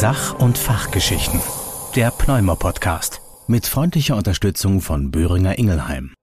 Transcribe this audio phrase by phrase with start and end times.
[0.00, 1.40] Sach- und Fachgeschichten.
[1.96, 3.20] Der Pneumo-Podcast.
[3.48, 6.14] Mit freundlicher Unterstützung von Böhringer Ingelheim.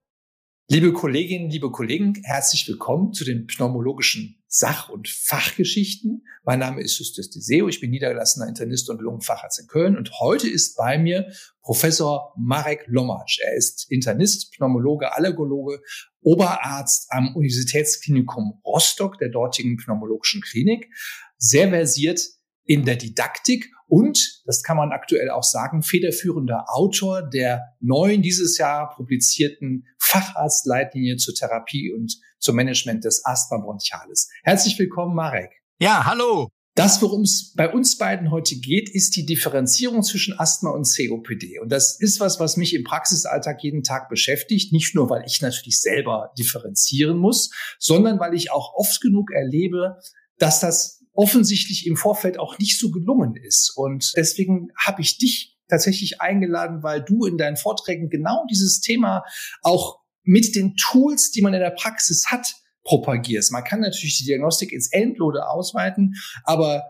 [0.70, 6.24] Liebe Kolleginnen, liebe Kollegen, herzlich willkommen zu den pneumologischen Sach- und Fachgeschichten.
[6.42, 10.48] Mein Name ist Justus Deseo, ich bin niedergelassener Internist und Lungenfacharzt in Köln und heute
[10.48, 11.30] ist bei mir
[11.60, 13.40] Professor Marek Lomatsch.
[13.44, 15.82] Er ist Internist, Pneumologe, Allergologe,
[16.22, 20.88] Oberarzt am Universitätsklinikum Rostock, der dortigen pneumologischen Klinik,
[21.36, 22.20] sehr versiert
[22.66, 28.58] in der Didaktik und, das kann man aktuell auch sagen, federführender Autor der neuen dieses
[28.58, 34.28] Jahr publizierten Facharztleitlinie zur Therapie und zum Management des Asthma bronchialis.
[34.42, 35.50] Herzlich willkommen, Marek.
[35.78, 36.48] Ja, hallo.
[36.74, 41.58] Das, worum es bei uns beiden heute geht, ist die Differenzierung zwischen Asthma und COPD.
[41.60, 44.72] Und das ist was, was mich im Praxisalltag jeden Tag beschäftigt.
[44.72, 49.96] Nicht nur, weil ich natürlich selber differenzieren muss, sondern weil ich auch oft genug erlebe,
[50.38, 53.72] dass das offensichtlich im Vorfeld auch nicht so gelungen ist.
[53.74, 59.24] Und deswegen habe ich dich tatsächlich eingeladen, weil du in deinen Vorträgen genau dieses Thema
[59.62, 62.54] auch mit den Tools, die man in der Praxis hat,
[62.84, 63.52] propagierst.
[63.52, 66.84] Man kann natürlich die Diagnostik ins Endlode ausweiten, aber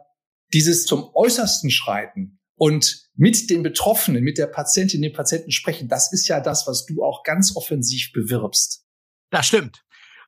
[0.53, 6.13] dieses zum Äußersten schreiten und mit den Betroffenen, mit der Patientin, den Patienten sprechen, das
[6.13, 8.85] ist ja das, was du auch ganz offensiv bewirbst.
[9.31, 9.85] Das stimmt.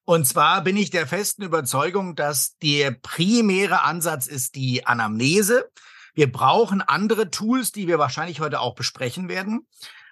[0.08, 5.70] Und zwar bin ich der festen Überzeugung, dass der primäre Ansatz ist die Anamnese.
[6.14, 9.66] Wir brauchen andere Tools, die wir wahrscheinlich heute auch besprechen werden.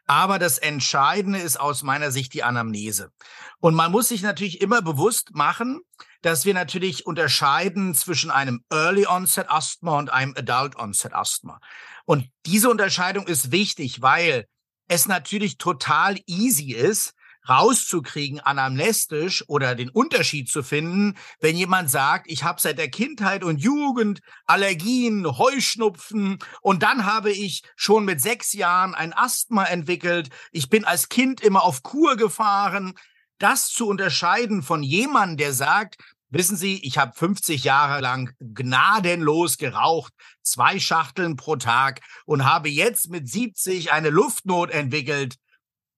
[0.05, 3.11] Aber das Entscheidende ist aus meiner Sicht die Anamnese.
[3.59, 5.81] Und man muss sich natürlich immer bewusst machen,
[6.21, 11.59] dass wir natürlich unterscheiden zwischen einem Early Onset Asthma und einem Adult Onset Asthma.
[12.05, 14.45] Und diese Unterscheidung ist wichtig, weil
[14.89, 17.15] es natürlich total easy ist,
[17.49, 23.45] rauszukriegen, anamnestisch oder den Unterschied zu finden, wenn jemand sagt, ich habe seit der Kindheit
[23.45, 30.31] und Jugend Allergien, Heuschnupfen und dann habe ich schon mit sechs Jahren ein Asthma entwickelt,
[30.53, 32.95] ich bin als Kind immer auf Kur gefahren.
[33.39, 35.97] Das zu unterscheiden von jemandem, der sagt,
[36.29, 42.69] Wissen Sie, ich habe 50 Jahre lang gnadenlos geraucht, zwei Schachteln pro Tag und habe
[42.69, 45.37] jetzt mit 70 eine Luftnot entwickelt.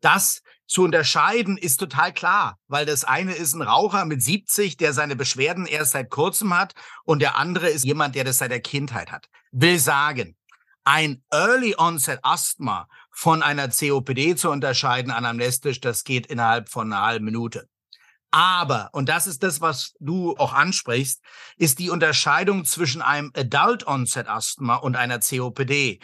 [0.01, 4.93] Das zu unterscheiden ist total klar, weil das eine ist ein Raucher mit 70, der
[4.93, 6.75] seine Beschwerden erst seit kurzem hat
[7.05, 9.29] und der andere ist jemand, der das seit der Kindheit hat.
[9.51, 10.37] Will sagen,
[10.85, 17.03] ein Early Onset Asthma von einer COPD zu unterscheiden anamnestisch, das geht innerhalb von einer
[17.03, 17.67] halben Minute.
[18.31, 21.23] Aber, und das ist das, was du auch ansprichst,
[21.57, 25.99] ist die Unterscheidung zwischen einem Adult Onset Asthma und einer COPD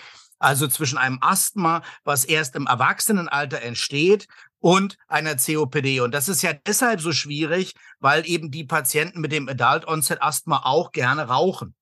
[0.44, 4.28] also zwischen einem Asthma, was erst im Erwachsenenalter entsteht,
[4.64, 6.00] und einer COPD.
[6.00, 10.22] Und das ist ja deshalb so schwierig, weil eben die Patienten mit dem Adult Onset
[10.22, 11.74] Asthma auch gerne rauchen.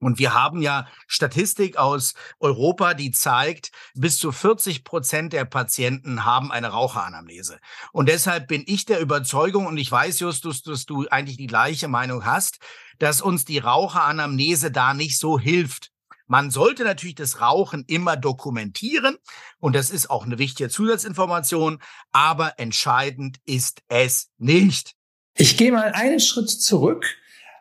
[0.00, 6.26] Und wir haben ja Statistik aus Europa, die zeigt, bis zu 40 Prozent der Patienten
[6.26, 7.58] haben eine Raucheranamnese.
[7.90, 11.88] Und deshalb bin ich der Überzeugung, und ich weiß, Justus, dass du eigentlich die gleiche
[11.88, 12.58] Meinung hast,
[12.98, 15.90] dass uns die Raucheranamnese da nicht so hilft.
[16.30, 19.16] Man sollte natürlich das Rauchen immer dokumentieren
[19.58, 21.80] und das ist auch eine wichtige Zusatzinformation,
[22.12, 24.94] aber entscheidend ist es nicht.
[25.36, 27.04] Ich gehe mal einen Schritt zurück.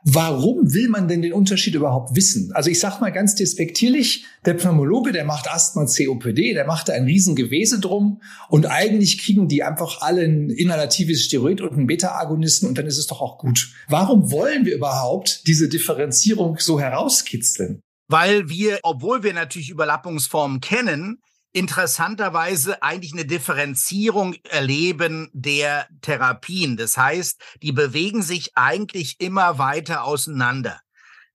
[0.04, 2.52] Warum will man denn den Unterschied überhaupt wissen?
[2.54, 6.94] Also ich sage mal ganz despektierlich, der Pneumologe, der macht Asthma COPD, der macht da
[6.94, 12.70] ein Riesengewese drum und eigentlich kriegen die einfach alle ein inhalatives Steroid und einen Beta-Agonisten
[12.70, 13.74] und dann ist es doch auch gut.
[13.88, 17.82] Warum wollen wir überhaupt diese Differenzierung so herauskitzeln?
[18.10, 21.22] Weil wir, obwohl wir natürlich Überlappungsformen kennen,
[21.54, 26.76] interessanterweise eigentlich eine Differenzierung erleben der Therapien.
[26.76, 30.82] Das heißt, die bewegen sich eigentlich immer weiter auseinander.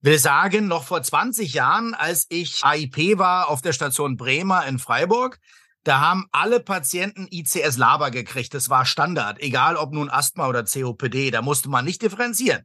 [0.03, 4.79] Will sagen, noch vor 20 Jahren, als ich AIP war auf der Station Bremer in
[4.79, 5.39] Freiburg,
[5.85, 8.55] da haben alle Patienten ICS-Laber gekriegt.
[8.55, 11.31] Das war Standard, egal ob nun Asthma oder COPD.
[11.31, 12.65] Da musste man nicht differenzieren.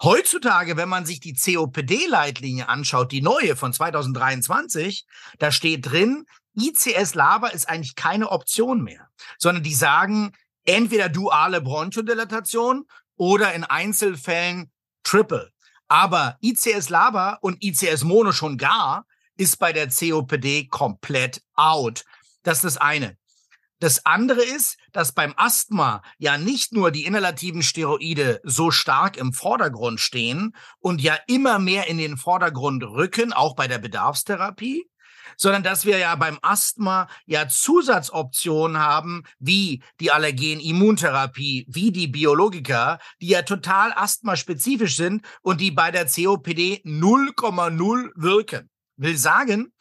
[0.00, 5.06] Heutzutage, wenn man sich die COPD-Leitlinie anschaut, die neue von 2023,
[5.40, 6.24] da steht drin,
[6.56, 9.08] ICS-Laber ist eigentlich keine Option mehr,
[9.38, 10.32] sondern die sagen
[10.64, 12.86] entweder duale Bronchodilatation
[13.16, 14.70] oder in Einzelfällen
[15.02, 15.50] Triple.
[15.88, 19.04] Aber ICS-Laber und ICS-Mono schon gar
[19.36, 22.04] ist bei der COPD komplett out.
[22.44, 23.17] Das ist das eine.
[23.80, 29.32] Das andere ist, dass beim Asthma ja nicht nur die inhalativen Steroide so stark im
[29.32, 34.90] Vordergrund stehen und ja immer mehr in den Vordergrund rücken, auch bei der Bedarfstherapie,
[35.36, 42.98] sondern dass wir ja beim Asthma ja Zusatzoptionen haben, wie die Allergen-Immuntherapie, wie die Biologika,
[43.20, 48.70] die ja total asthmaspezifisch sind und die bei der COPD 0,0 wirken.
[48.96, 49.72] Will sagen,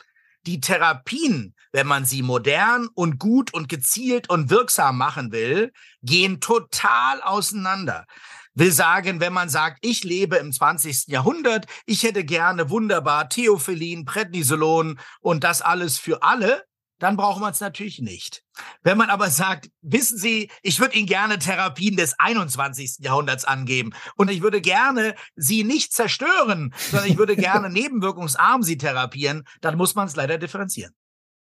[0.45, 5.71] die Therapien, wenn man sie modern und gut und gezielt und wirksam machen will,
[6.01, 8.05] gehen total auseinander.
[8.53, 11.07] Will sagen, wenn man sagt, ich lebe im 20.
[11.07, 16.63] Jahrhundert, ich hätte gerne wunderbar Theophyllin, Prednisolon und das alles für alle,
[16.99, 18.43] dann braucht man es natürlich nicht.
[18.81, 22.97] Wenn man aber sagt, wissen Sie, ich würde Ihnen gerne Therapien des 21.
[22.99, 28.77] Jahrhunderts angeben und ich würde gerne Sie nicht zerstören, sondern ich würde gerne nebenwirkungsarm Sie
[28.77, 30.93] therapieren, dann muss man es leider differenzieren.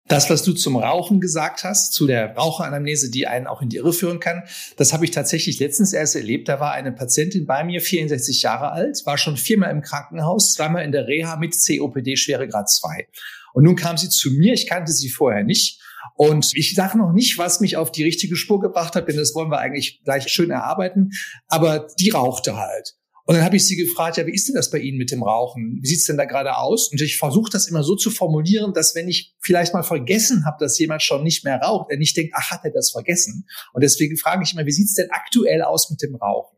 [0.08, 3.76] Das, was du zum Rauchen gesagt hast, zu der Raucheranamnese, die einen auch in die
[3.76, 4.42] Irre führen kann,
[4.76, 6.48] das habe ich tatsächlich letztens erst erlebt.
[6.48, 10.84] Da war eine Patientin bei mir, 64 Jahre alt, war schon viermal im Krankenhaus, zweimal
[10.84, 13.08] in der Reha mit COPD Schweregrad 2.
[13.54, 15.80] Und nun kam sie zu mir, ich kannte sie vorher nicht.
[16.16, 19.34] Und ich sage noch nicht, was mich auf die richtige Spur gebracht hat, denn das
[19.34, 21.10] wollen wir eigentlich gleich schön erarbeiten.
[21.46, 22.96] Aber die rauchte halt.
[23.24, 25.22] Und dann habe ich sie gefragt, ja, wie ist denn das bei Ihnen mit dem
[25.22, 25.78] Rauchen?
[25.80, 26.90] Wie sieht's denn da gerade aus?
[26.90, 30.56] Und ich versuche das immer so zu formulieren, dass wenn ich vielleicht mal vergessen habe,
[30.58, 33.46] dass jemand schon nicht mehr raucht, er nicht denkt, ach, hat er das vergessen?
[33.72, 36.56] Und deswegen frage ich immer, wie sieht's denn aktuell aus mit dem Rauchen?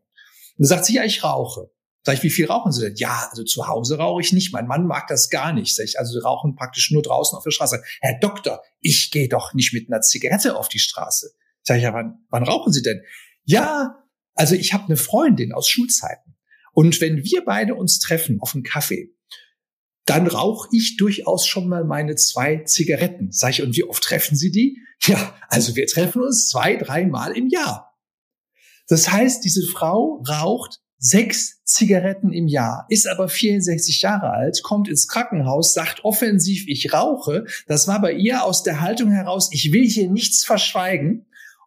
[0.57, 1.69] Und dann sagt sie, ja, ich rauche.
[2.05, 2.95] Sag ich, wie viel rauchen Sie denn?
[2.97, 4.53] Ja, also zu Hause rauche ich nicht.
[4.53, 5.75] Mein Mann mag das gar nicht.
[5.75, 7.81] Sag ich, also Sie rauchen praktisch nur draußen auf der Straße.
[7.99, 11.31] Herr Doktor, ich gehe doch nicht mit einer Zigarette auf die Straße.
[11.63, 13.01] Sag ich, ja, wann, wann rauchen Sie denn?
[13.43, 14.03] Ja,
[14.35, 16.24] also ich habe eine Freundin aus Schulzeiten.
[16.75, 19.15] Und wenn wir beide uns treffen auf einen Kaffee,
[20.05, 23.31] dann rauche ich durchaus schon mal meine zwei Zigaretten.
[23.31, 24.77] Sag ich, und wie oft treffen Sie die?
[25.01, 27.97] Ja, also wir treffen uns zwei, dreimal im Jahr.
[28.87, 34.87] Das heißt, diese Frau raucht sechs Zigaretten im Jahr, ist aber 64 Jahre alt, kommt
[34.87, 37.45] ins Krankenhaus, sagt offensiv, ich rauche.
[37.67, 41.25] Das war bei ihr aus der Haltung heraus, ich will hier nichts verschweigen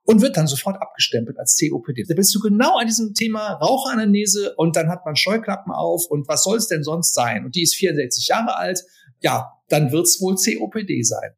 [0.08, 2.04] und wird dann sofort abgestempelt als COPD.
[2.08, 6.26] Da bist du genau an diesem Thema Raucheranamnese und dann hat man Scheuklappen auf und
[6.28, 7.44] was soll es denn sonst sein?
[7.44, 8.80] Und die ist 64 Jahre alt.
[9.20, 11.32] Ja, dann wird's wohl COPD sein.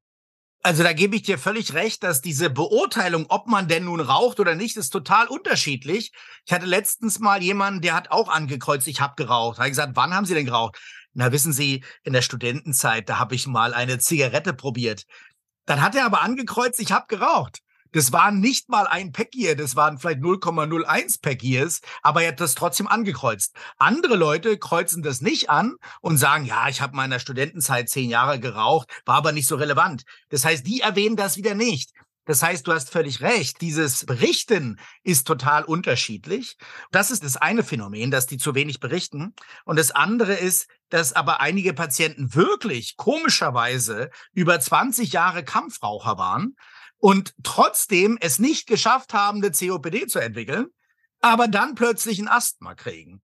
[0.62, 4.38] Also da gebe ich dir völlig recht, dass diese Beurteilung, ob man denn nun raucht
[4.38, 6.12] oder nicht, ist total unterschiedlich.
[6.46, 9.58] Ich hatte letztens mal jemanden, der hat auch angekreuzt, ich habe geraucht.
[9.58, 10.78] Da habe ich gesagt, wann haben Sie denn geraucht?
[11.12, 15.06] Na, wissen Sie, in der Studentenzeit, da habe ich mal eine Zigarette probiert.
[15.67, 17.62] Dann hat er aber angekreuzt, ich habe geraucht.
[17.92, 22.54] Das waren nicht mal ein Packier, das waren vielleicht 0,01 Packiers, aber er hat das
[22.54, 23.54] trotzdem angekreuzt.
[23.78, 28.38] Andere Leute kreuzen das nicht an und sagen, ja, ich habe meiner Studentenzeit zehn Jahre
[28.38, 30.04] geraucht, war aber nicht so relevant.
[30.28, 31.90] Das heißt, die erwähnen das wieder nicht.
[32.26, 33.60] Das heißt, du hast völlig recht.
[33.60, 36.56] Dieses Berichten ist total unterschiedlich.
[36.93, 39.34] Das ist das eine Phänomen, dass die zu wenig berichten.
[39.64, 46.54] Und das andere ist, dass aber einige Patienten wirklich komischerweise über 20 Jahre Kampfraucher waren
[47.00, 50.67] und trotzdem es nicht geschafft haben, eine COPD zu entwickeln,
[51.20, 53.20] aber dann plötzlich ein Asthma kriegen.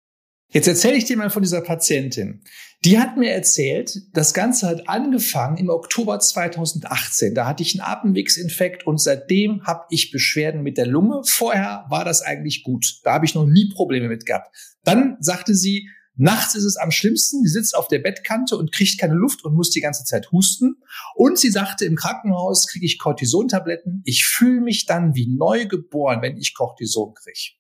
[0.52, 2.43] Jetzt erzähle ich dir mal von dieser Patientin.
[2.84, 7.34] Die hat mir erzählt, das Ganze hat angefangen im Oktober 2018.
[7.34, 11.23] Da hatte ich einen Atemwegsinfekt und seitdem habe ich Beschwerden mit der Lunge.
[11.25, 13.00] Vorher war das eigentlich gut.
[13.05, 14.52] Da habe ich noch nie Probleme mit gehabt.
[14.82, 15.88] Dann sagte sie,
[16.20, 17.43] Nachts ist es am schlimmsten.
[17.43, 20.76] Sie sitzt auf der Bettkante und kriegt keine Luft und muss die ganze Zeit husten.
[21.14, 24.02] Und sie sagte, im Krankenhaus kriege ich Cortisontabletten.
[24.05, 27.56] Ich fühle mich dann wie neu geboren, wenn ich Cortison kriege.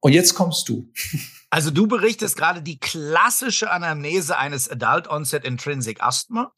[0.00, 0.90] Und jetzt kommst du.
[1.50, 6.52] Also du berichtest gerade die klassische Anamnese eines Adult Onset Intrinsic Asthma.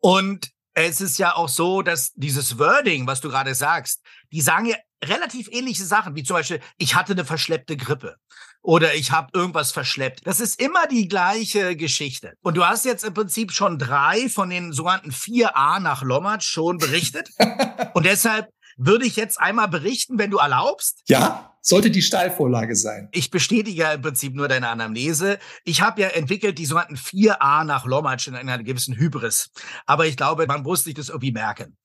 [0.00, 4.02] Und es ist ja auch so, dass dieses Wording, was du gerade sagst,
[4.32, 8.16] die sagen ja relativ ähnliche Sachen, wie zum Beispiel, ich hatte eine verschleppte Grippe
[8.62, 10.26] oder ich habe irgendwas verschleppt.
[10.26, 12.34] Das ist immer die gleiche Geschichte.
[12.42, 16.78] Und du hast jetzt im Prinzip schon drei von den sogenannten 4a nach Lommatsch schon
[16.78, 17.30] berichtet.
[17.94, 21.02] Und deshalb würde ich jetzt einmal berichten, wenn du erlaubst.
[21.08, 23.08] Ja, sollte die Steilvorlage sein.
[23.12, 25.38] Ich bestätige ja im Prinzip nur deine Anamnese.
[25.64, 29.50] Ich habe ja entwickelt die sogenannten 4a nach Lommatsch in einer gewissen Hybris.
[29.84, 31.76] Aber ich glaube, man muss sich das irgendwie merken.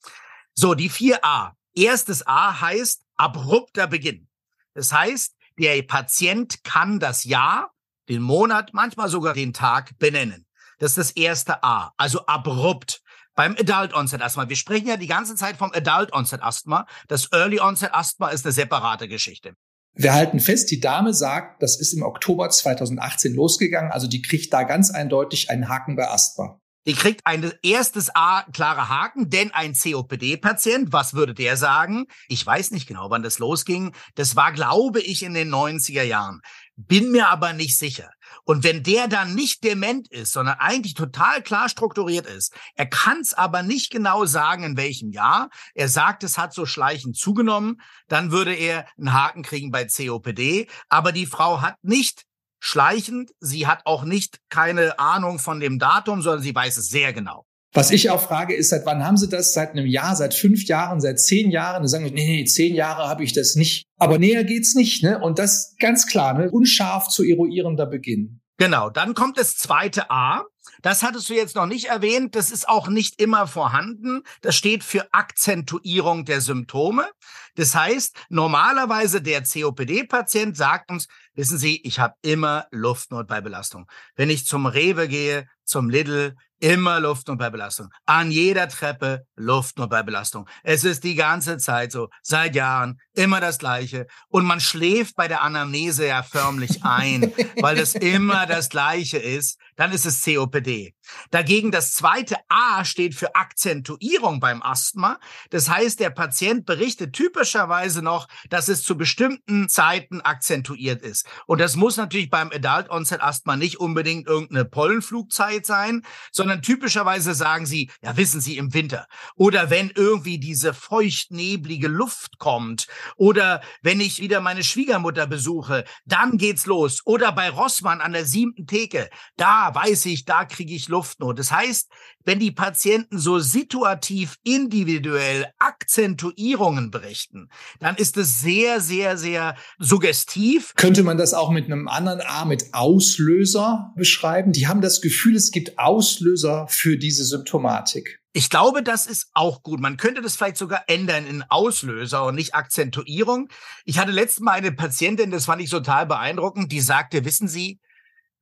[0.53, 1.51] So, die 4a.
[1.75, 4.27] Erstes A heißt abrupter Beginn.
[4.75, 7.71] Das heißt, der Patient kann das Jahr,
[8.09, 10.45] den Monat, manchmal sogar den Tag benennen.
[10.79, 13.01] Das ist das erste A, also abrupt.
[13.35, 14.47] Beim Adult Onset Asthma.
[14.47, 16.85] Wir sprechen ja die ganze Zeit vom Adult Onset Asthma.
[17.07, 19.55] Das Early Onset Asthma ist eine separate Geschichte.
[19.95, 23.91] Wir halten fest, die Dame sagt, das ist im Oktober 2018 losgegangen.
[23.91, 26.59] Also die kriegt da ganz eindeutig einen Haken bei Asthma.
[26.85, 32.05] Die kriegt ein erstes A klare Haken, denn ein COPD-Patient, was würde der sagen?
[32.27, 33.95] Ich weiß nicht genau, wann das losging.
[34.15, 36.41] Das war, glaube ich, in den 90er Jahren.
[36.75, 38.09] Bin mir aber nicht sicher.
[38.45, 43.19] Und wenn der dann nicht dement ist, sondern eigentlich total klar strukturiert ist, er kann
[43.21, 47.79] es aber nicht genau sagen, in welchem Jahr, er sagt, es hat so schleichend zugenommen,
[48.07, 50.67] dann würde er einen Haken kriegen bei COPD.
[50.89, 52.23] Aber die Frau hat nicht
[52.63, 53.31] schleichend.
[53.39, 57.45] Sie hat auch nicht keine Ahnung von dem Datum, sondern sie weiß es sehr genau.
[57.75, 59.53] Was ich auch frage, ist, seit wann haben Sie das?
[59.53, 61.81] Seit einem Jahr, seit fünf Jahren, seit zehn Jahren?
[61.81, 63.83] Da sagen Sie, nee, nee, zehn Jahre habe ich das nicht.
[63.97, 65.19] Aber näher geht's nicht, ne?
[65.19, 66.51] Und das ganz klar, ne?
[66.51, 68.41] Unscharf zu eruierender Beginn.
[68.59, 70.43] Genau, dann kommt das zweite A.
[70.83, 72.35] Das hattest du jetzt noch nicht erwähnt.
[72.35, 74.21] Das ist auch nicht immer vorhanden.
[74.41, 77.09] Das steht für Akzentuierung der Symptome.
[77.55, 83.89] Das heißt, normalerweise der COPD-Patient sagt uns, wissen Sie, ich habe immer Luftnot bei Belastung.
[84.15, 87.89] Wenn ich zum Rewe gehe, zum Lidl, Immer Luft und bei Belastung.
[88.05, 90.47] An jeder Treppe Luft und bei Belastung.
[90.63, 94.07] Es ist die ganze Zeit so, seit Jahren, immer das Gleiche.
[94.29, 99.59] Und man schläft bei der Anamnese ja förmlich ein, weil es immer das Gleiche ist.
[99.75, 100.95] Dann ist es COPD.
[101.31, 105.19] Dagegen das zweite A steht für Akzentuierung beim Asthma.
[105.49, 111.27] Das heißt, der Patient berichtet typischerweise noch, dass es zu bestimmten Zeiten akzentuiert ist.
[111.45, 117.33] Und das muss natürlich beim Adult Onset Asthma nicht unbedingt irgendeine Pollenflugzeit sein, sondern typischerweise
[117.33, 119.07] sagen sie, ja, wissen Sie, im Winter.
[119.35, 122.87] Oder wenn irgendwie diese feucht-neblige Luft kommt.
[123.15, 127.01] Oder wenn ich wieder meine Schwiegermutter besuche, dann geht's los.
[127.05, 131.39] Oder bei Rossmann an der siebten Theke, da weiß ich, da kriege ich Luftnot.
[131.39, 131.89] Das heißt,
[132.23, 140.73] wenn die Patienten so situativ individuell Akzentuierungen berichten, dann ist es sehr, sehr, sehr suggestiv.
[140.75, 144.51] Könnte man das auch mit einem anderen A, mit Auslöser beschreiben?
[144.51, 148.19] Die haben das Gefühl, es gibt Auslöser für diese Symptomatik.
[148.35, 149.79] Ich glaube, das ist auch gut.
[149.79, 153.47] Man könnte das vielleicht sogar ändern in Auslöser und nicht Akzentuierung.
[153.85, 157.79] Ich hatte letztes Mal eine Patientin, das fand ich total beeindruckend, die sagte, wissen Sie,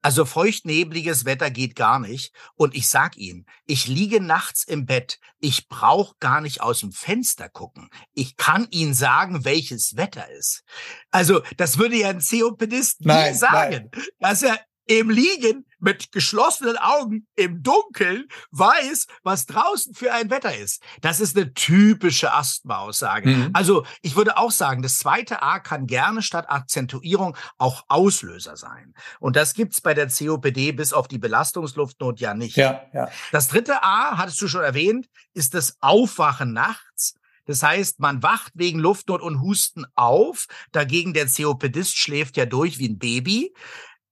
[0.02, 2.34] also feuchtnebliges Wetter geht gar nicht.
[2.56, 5.20] Und ich sag Ihnen, ich liege nachts im Bett.
[5.40, 7.90] Ich brauche gar nicht aus dem Fenster gucken.
[8.14, 10.64] Ich kann Ihnen sagen, welches Wetter ist.
[11.12, 14.06] Also das würde ja ein COPDist nie sagen, nein.
[14.20, 14.60] dass er
[15.00, 20.84] im Liegen mit geschlossenen Augen im Dunkeln weiß, was draußen für ein Wetter ist.
[21.00, 23.30] Das ist eine typische Asthma-Aussage.
[23.30, 23.50] Mhm.
[23.54, 28.94] Also ich würde auch sagen, das zweite A kann gerne statt Akzentuierung auch Auslöser sein.
[29.22, 32.58] Und das gibt's bei der COPD bis auf die Belastungsluftnot ja nicht.
[32.58, 33.10] Ja, ja.
[33.32, 37.16] Das dritte A, hattest du schon erwähnt, ist das Aufwachen nachts.
[37.46, 40.46] Das heißt, man wacht wegen Luftnot und Husten auf.
[40.72, 43.54] Dagegen der COPDist schläft ja durch wie ein Baby.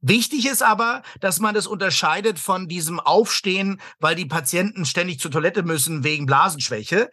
[0.01, 5.31] Wichtig ist aber, dass man das unterscheidet von diesem Aufstehen, weil die Patienten ständig zur
[5.31, 7.09] Toilette müssen wegen Blasenschwäche.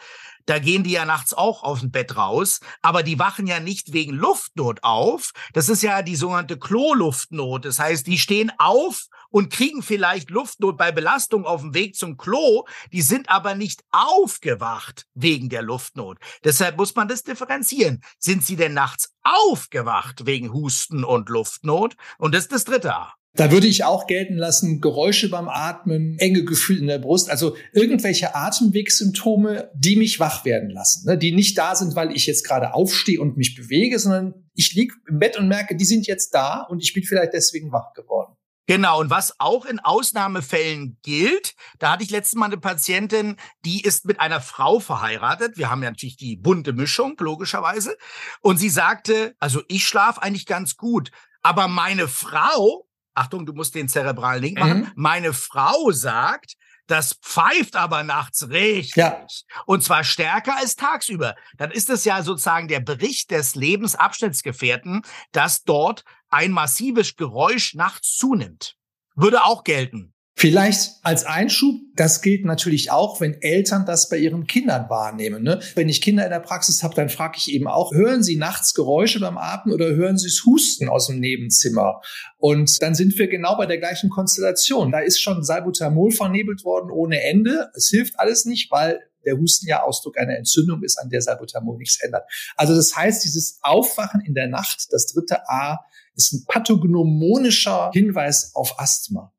[0.46, 3.92] Da gehen die ja nachts auch aus dem Bett raus, aber die wachen ja nicht
[3.92, 5.32] wegen Luftnot auf.
[5.52, 7.64] Das ist ja die sogenannte Kloluftnot.
[7.64, 12.16] Das heißt, die stehen auf und kriegen vielleicht Luftnot bei Belastung auf dem Weg zum
[12.16, 12.64] Klo.
[12.92, 16.18] Die sind aber nicht aufgewacht wegen der Luftnot.
[16.44, 18.02] Deshalb muss man das differenzieren.
[18.18, 21.96] Sind sie denn nachts aufgewacht wegen Husten und Luftnot?
[22.18, 23.14] Und das ist das dritte A.
[23.36, 27.54] Da würde ich auch gelten lassen, Geräusche beim Atmen, enge Gefühle in der Brust, also
[27.72, 31.18] irgendwelche Atemwegssymptome, die mich wach werden lassen, ne?
[31.18, 34.94] die nicht da sind, weil ich jetzt gerade aufstehe und mich bewege, sondern ich liege
[35.06, 38.34] im Bett und merke, die sind jetzt da und ich bin vielleicht deswegen wach geworden.
[38.68, 43.82] Genau, und was auch in Ausnahmefällen gilt, da hatte ich letztes Mal eine Patientin, die
[43.82, 45.56] ist mit einer Frau verheiratet.
[45.56, 47.96] Wir haben ja natürlich die bunte Mischung, logischerweise.
[48.40, 51.12] Und sie sagte, also ich schlafe eigentlich ganz gut,
[51.42, 52.85] aber meine Frau
[53.16, 54.80] Achtung, du musst den zerebralen Link machen.
[54.80, 54.92] Mhm.
[54.94, 56.56] Meine Frau sagt,
[56.86, 58.96] das pfeift aber nachts richtig.
[58.96, 59.26] Ja.
[59.64, 61.34] Und zwar stärker als tagsüber.
[61.56, 68.16] Dann ist es ja sozusagen der Bericht des Lebensabschnittsgefährten, dass dort ein massives Geräusch nachts
[68.16, 68.76] zunimmt.
[69.14, 70.12] Würde auch gelten.
[70.38, 75.42] Vielleicht als Einschub, das gilt natürlich auch, wenn Eltern das bei ihren Kindern wahrnehmen.
[75.42, 75.60] Ne?
[75.74, 78.74] Wenn ich Kinder in der Praxis habe, dann frage ich eben auch, hören Sie nachts
[78.74, 82.02] Geräusche beim Atmen oder hören Sie es Husten aus dem Nebenzimmer?
[82.36, 84.92] Und dann sind wir genau bei der gleichen Konstellation.
[84.92, 87.70] Da ist schon Salbutamol vernebelt worden ohne Ende.
[87.74, 91.78] Es hilft alles nicht, weil der Husten ja Ausdruck einer Entzündung ist, an der Salbutamol
[91.78, 92.24] nichts ändert.
[92.56, 95.78] Also das heißt, dieses Aufwachen in der Nacht, das dritte A,
[96.14, 99.32] ist ein pathognomonischer Hinweis auf Asthma.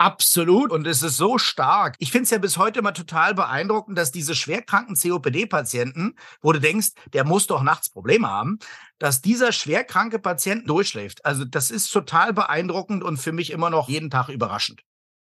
[0.00, 0.72] Absolut.
[0.72, 1.94] Und es ist so stark.
[1.98, 6.58] Ich finde es ja bis heute immer total beeindruckend, dass diese schwerkranken COPD-Patienten, wo du
[6.58, 8.58] denkst, der muss doch nachts Probleme haben,
[8.98, 11.26] dass dieser schwerkranke Patient durchschläft.
[11.26, 14.80] Also das ist total beeindruckend und für mich immer noch jeden Tag überraschend.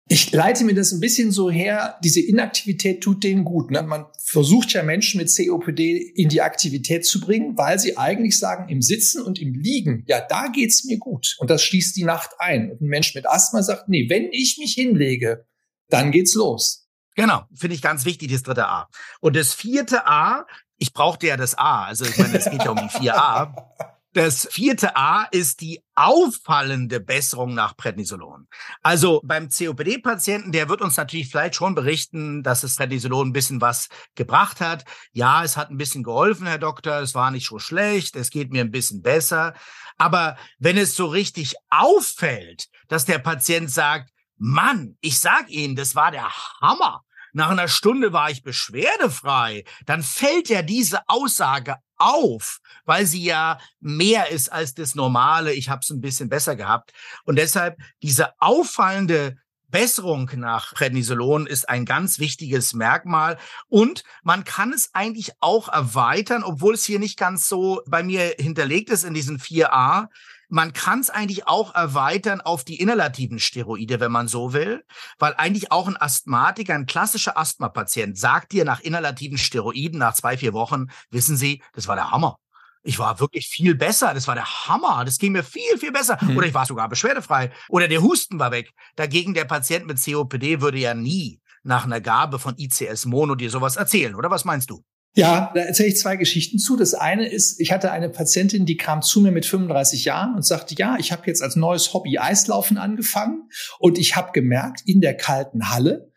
[0.09, 3.71] Ich leite mir das ein bisschen so her, diese Inaktivität tut denen gut.
[3.71, 3.83] Ne?
[3.83, 8.69] Man versucht ja Menschen mit COPD in die Aktivität zu bringen, weil sie eigentlich sagen,
[8.69, 11.35] im Sitzen und im Liegen, ja, da geht's mir gut.
[11.39, 12.71] Und das schließt die Nacht ein.
[12.71, 15.45] Und ein Mensch mit Asthma sagt, nee, wenn ich mich hinlege,
[15.89, 16.87] dann geht's los.
[17.15, 18.89] Genau, finde ich ganz wichtig, das dritte A.
[19.19, 20.45] Und das vierte A,
[20.77, 23.73] ich brauchte ja das A, also ich meine, es geht ja um die vier A.
[24.13, 28.47] Das vierte A ist die auffallende Besserung nach Prednisolon.
[28.81, 33.61] Also beim COPD-Patienten, der wird uns natürlich vielleicht schon berichten, dass das Prednisolon ein bisschen
[33.61, 34.85] was gebracht hat.
[35.11, 38.51] Ja, es hat ein bisschen geholfen, Herr Doktor, es war nicht so schlecht, es geht
[38.51, 39.53] mir ein bisschen besser.
[39.97, 45.95] Aber wenn es so richtig auffällt, dass der Patient sagt, Mann, ich sag Ihnen, das
[45.95, 46.29] war der
[46.61, 47.03] Hammer.
[47.33, 49.63] Nach einer Stunde war ich beschwerdefrei.
[49.85, 55.53] Dann fällt ja diese Aussage auf, weil sie ja mehr ist als das Normale.
[55.53, 56.93] Ich habe es ein bisschen besser gehabt.
[57.25, 59.37] Und deshalb diese auffallende
[59.69, 63.37] Besserung nach Prednisolon ist ein ganz wichtiges Merkmal
[63.67, 68.35] und man kann es eigentlich auch erweitern, obwohl es hier nicht ganz so bei mir
[68.39, 70.07] hinterlegt ist in diesen 4a.
[70.49, 74.85] Man kann es eigentlich auch erweitern auf die inhalativen Steroide, wenn man so will,
[75.19, 80.37] weil eigentlich auch ein Asthmatiker, ein klassischer Asthmapatient sagt dir nach inhalativen Steroiden nach zwei,
[80.37, 82.37] vier Wochen, wissen Sie, das war der Hammer.
[82.83, 84.13] Ich war wirklich viel besser.
[84.13, 85.03] Das war der Hammer.
[85.03, 86.17] Das ging mir viel, viel besser.
[86.21, 86.37] Mhm.
[86.37, 87.51] Oder ich war sogar beschwerdefrei.
[87.67, 88.71] Oder der Husten war weg.
[88.95, 93.49] Dagegen der Patient mit COPD würde ja nie nach einer Gabe von ICS Mono dir
[93.49, 94.15] sowas erzählen.
[94.15, 94.85] Oder was meinst du?
[95.17, 96.75] Ja, da erzähle ich zwei Geschichten zu.
[96.75, 100.45] Das eine ist, ich hatte eine Patientin, die kam zu mir mit 35 Jahren und
[100.45, 105.01] sagte, ja, ich habe jetzt als neues Hobby Eislaufen angefangen und ich habe gemerkt, in
[105.01, 106.11] der kalten Halle,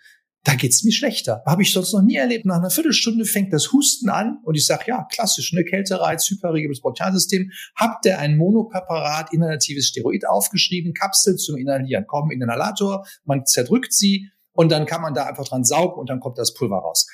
[0.44, 1.42] da geht's mir schlechter.
[1.46, 2.44] Habe ich sonst noch nie erlebt.
[2.44, 6.82] Nach einer Viertelstunde fängt das Husten an und ich sage, ja, klassisch, ne, Kältereiz, hyperregibles
[6.82, 7.50] Bronchialsystem.
[7.76, 13.94] Habt ihr ein Monopräparat, inhalatives Steroid aufgeschrieben, Kapsel zum Inhalieren, kommen in Inhalator, man zerdrückt
[13.94, 17.06] sie und dann kann man da einfach dran saugen und dann kommt das Pulver raus.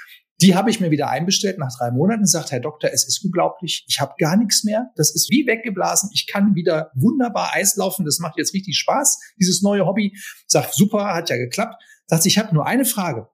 [0.43, 3.87] Die habe ich mir wieder einbestellt nach drei Monaten, sagt Herr Doktor, es ist unglaublich,
[3.89, 8.05] ich habe gar nichts mehr, das ist wie weggeblasen, ich kann wieder wunderbar Eis laufen,
[8.05, 10.15] das macht jetzt richtig Spaß, dieses neue Hobby.
[10.47, 11.83] Sagt, super, hat ja geklappt.
[12.07, 13.29] Sagt, ich habe nur eine Frage.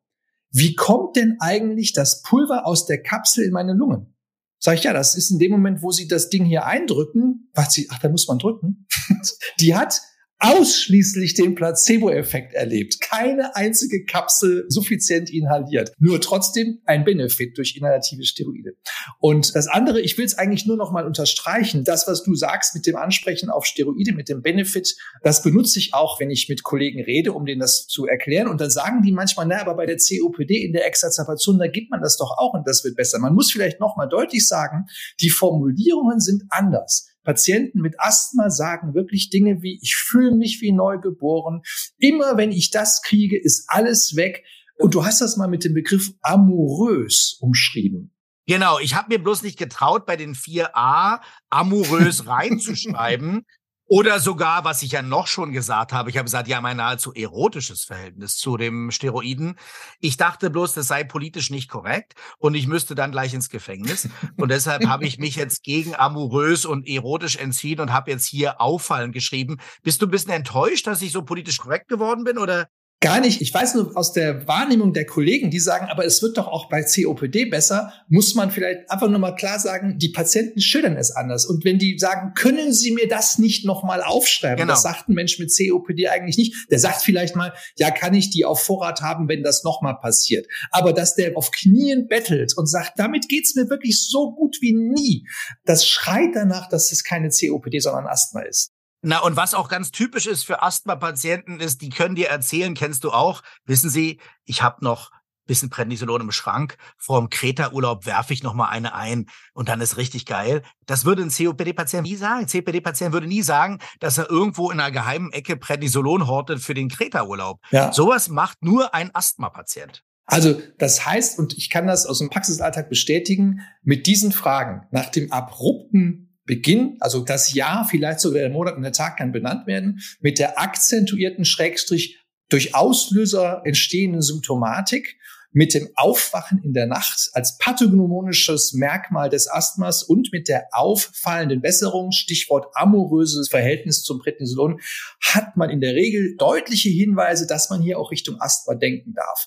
[0.52, 4.14] Wie kommt denn eigentlich das Pulver aus der Kapsel in meine Lungen?
[4.58, 7.72] Sag ich, ja, das ist in dem Moment, wo Sie das Ding hier eindrücken, was
[7.72, 8.86] Sie, ach, da muss man drücken.
[9.60, 10.00] Die hat
[10.42, 13.00] ausschließlich den Placebo-Effekt erlebt.
[13.00, 15.92] Keine einzige Kapsel suffizient inhaliert.
[15.98, 18.72] Nur trotzdem ein Benefit durch inhalative Steroide.
[19.20, 21.84] Und das andere, ich will es eigentlich nur noch mal unterstreichen.
[21.84, 25.94] Das, was du sagst mit dem Ansprechen auf Steroide, mit dem Benefit, das benutze ich
[25.94, 28.48] auch, wenn ich mit Kollegen rede, um denen das zu erklären.
[28.48, 31.90] Und dann sagen die manchmal, na, aber bei der COPD in der Exazerbation, da gibt
[31.92, 33.20] man das doch auch und das wird besser.
[33.20, 34.86] Man muss vielleicht noch mal deutlich sagen,
[35.20, 37.11] die Formulierungen sind anders.
[37.22, 41.62] Patienten mit Asthma sagen wirklich Dinge wie, ich fühle mich wie neugeboren.
[41.98, 44.44] Immer wenn ich das kriege, ist alles weg.
[44.76, 48.12] Und du hast das mal mit dem Begriff amorös umschrieben.
[48.46, 53.46] Genau, ich habe mir bloß nicht getraut, bei den 4a amorös reinzuschreiben,
[53.92, 57.12] oder sogar, was ich ja noch schon gesagt habe, ich habe gesagt, ja, mein nahezu
[57.12, 59.56] erotisches Verhältnis zu dem Steroiden.
[60.00, 64.08] Ich dachte bloß, das sei politisch nicht korrekt und ich müsste dann gleich ins Gefängnis.
[64.38, 68.62] Und deshalb habe ich mich jetzt gegen amorös und erotisch entschieden und habe jetzt hier
[68.62, 69.58] auffallend geschrieben.
[69.82, 72.68] Bist du ein bisschen enttäuscht, dass ich so politisch korrekt geworden bin oder
[73.02, 73.40] Gar nicht.
[73.40, 76.68] Ich weiß nur aus der Wahrnehmung der Kollegen, die sagen, aber es wird doch auch
[76.68, 81.10] bei COPD besser, muss man vielleicht einfach nur mal klar sagen, die Patienten schildern es
[81.10, 81.44] anders.
[81.44, 84.58] Und wenn die sagen, können Sie mir das nicht nochmal aufschreiben?
[84.58, 84.72] Genau.
[84.74, 86.54] Das sagt ein Mensch mit COPD eigentlich nicht.
[86.70, 90.46] Der sagt vielleicht mal, ja, kann ich die auf Vorrat haben, wenn das nochmal passiert.
[90.70, 94.74] Aber dass der auf Knien bettelt und sagt, damit geht's mir wirklich so gut wie
[94.74, 95.26] nie,
[95.64, 98.71] das schreit danach, dass es keine COPD, sondern Asthma ist.
[99.02, 103.02] Na, und was auch ganz typisch ist für Asthma-Patienten ist, die können dir erzählen, kennst
[103.04, 105.10] du auch, wissen Sie, ich habe noch
[105.46, 106.76] bisschen Prednisolon im Schrank.
[106.96, 110.62] Vor dem Kreta-Urlaub werfe ich noch mal eine ein und dann ist richtig geil.
[110.86, 112.46] Das würde ein COPD-Patient nie sagen.
[112.46, 116.88] COPD-Patient würde nie sagen, dass er irgendwo in einer geheimen Ecke Prednisolon hortet für den
[116.88, 117.60] Kreta-Urlaub.
[117.70, 117.92] Ja.
[117.92, 120.02] Sowas macht nur ein Asthma-Patient.
[120.24, 125.10] Also das heißt, und ich kann das aus dem Praxisalltag bestätigen, mit diesen Fragen nach
[125.10, 129.66] dem abrupten Beginn, also das Jahr, vielleicht sogar der Monat und der Tag kann benannt
[129.66, 132.18] werden, mit der akzentuierten Schrägstrich
[132.50, 135.16] durch Auslöser entstehenden Symptomatik,
[135.52, 141.62] mit dem Aufwachen in der Nacht als pathognomonisches Merkmal des Asthmas und mit der auffallenden
[141.62, 144.78] Besserung, Stichwort amoröses Verhältnis zum Prednisolon,
[145.22, 149.46] hat man in der Regel deutliche Hinweise, dass man hier auch Richtung Asthma denken darf.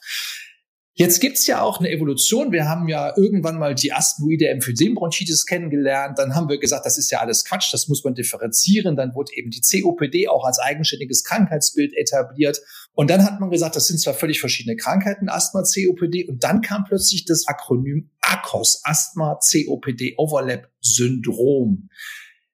[0.98, 2.54] Jetzt gibt's ja auch eine Evolution.
[2.54, 6.18] Wir haben ja irgendwann mal die asthmoide Emphysembronchitis kennengelernt.
[6.18, 8.96] Dann haben wir gesagt, das ist ja alles Quatsch, das muss man differenzieren.
[8.96, 12.62] Dann wurde eben die COPD auch als eigenständiges Krankheitsbild etabliert.
[12.94, 16.30] Und dann hat man gesagt, das sind zwar völlig verschiedene Krankheiten, Asthma, COPD.
[16.30, 21.90] Und dann kam plötzlich das Akronym ACOS, Asthma, COPD, Overlap, Syndrom.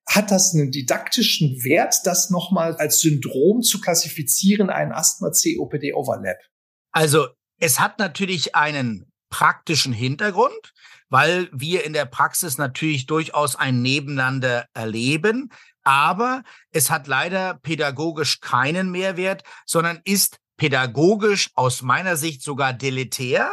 [0.08, 6.39] Hat das einen didaktischen Wert, das nochmal als Syndrom zu klassifizieren, ein Asthma, COPD, Overlap?
[6.91, 7.27] Also
[7.62, 10.74] es hat natürlich einen praktischen Hintergrund,
[11.10, 15.50] weil wir in der Praxis natürlich durchaus ein Nebeneinander erleben.
[15.84, 23.52] Aber es hat leider pädagogisch keinen Mehrwert, sondern ist pädagogisch aus meiner Sicht sogar deletär.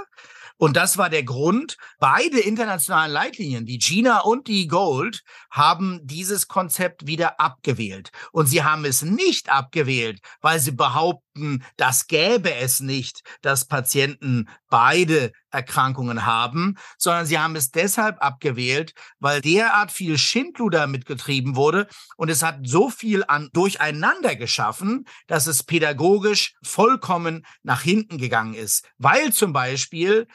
[0.57, 1.77] Und das war der Grund.
[2.01, 8.11] Beide internationalen Leitlinien, die Gina und die Gold, haben dieses Konzept wieder abgewählt.
[8.33, 11.28] Und sie haben es nicht abgewählt, weil sie behaupten,
[11.77, 18.95] das gäbe es nicht, dass Patienten beide Erkrankungen haben, sondern sie haben es deshalb abgewählt,
[19.19, 25.47] weil derart viel Schindluder mitgetrieben wurde und es hat so viel an Durcheinander geschaffen, dass
[25.47, 28.89] es pädagogisch vollkommen nach hinten gegangen ist.
[28.99, 30.27] Weil zum Beispiel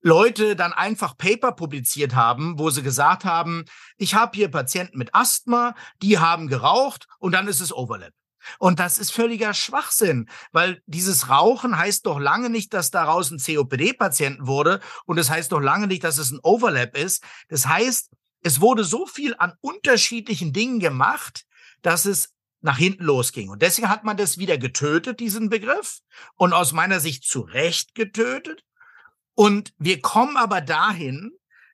[0.00, 3.64] Leute dann einfach Paper publiziert haben, wo sie gesagt haben,
[3.96, 8.12] ich habe hier Patienten mit Asthma, die haben geraucht und dann ist es Overlap.
[8.58, 13.38] Und das ist völliger Schwachsinn, weil dieses Rauchen heißt doch lange nicht, dass daraus ein
[13.38, 17.22] COPD-Patienten wurde und es das heißt doch lange nicht, dass es ein Overlap ist.
[17.48, 18.10] Das heißt,
[18.42, 21.44] es wurde so viel an unterschiedlichen Dingen gemacht,
[21.82, 23.50] dass es nach hinten losging.
[23.50, 26.00] Und deswegen hat man das wieder getötet, diesen Begriff,
[26.34, 28.64] und aus meiner Sicht zu Recht getötet.
[29.34, 31.30] Und wir kommen aber dahin,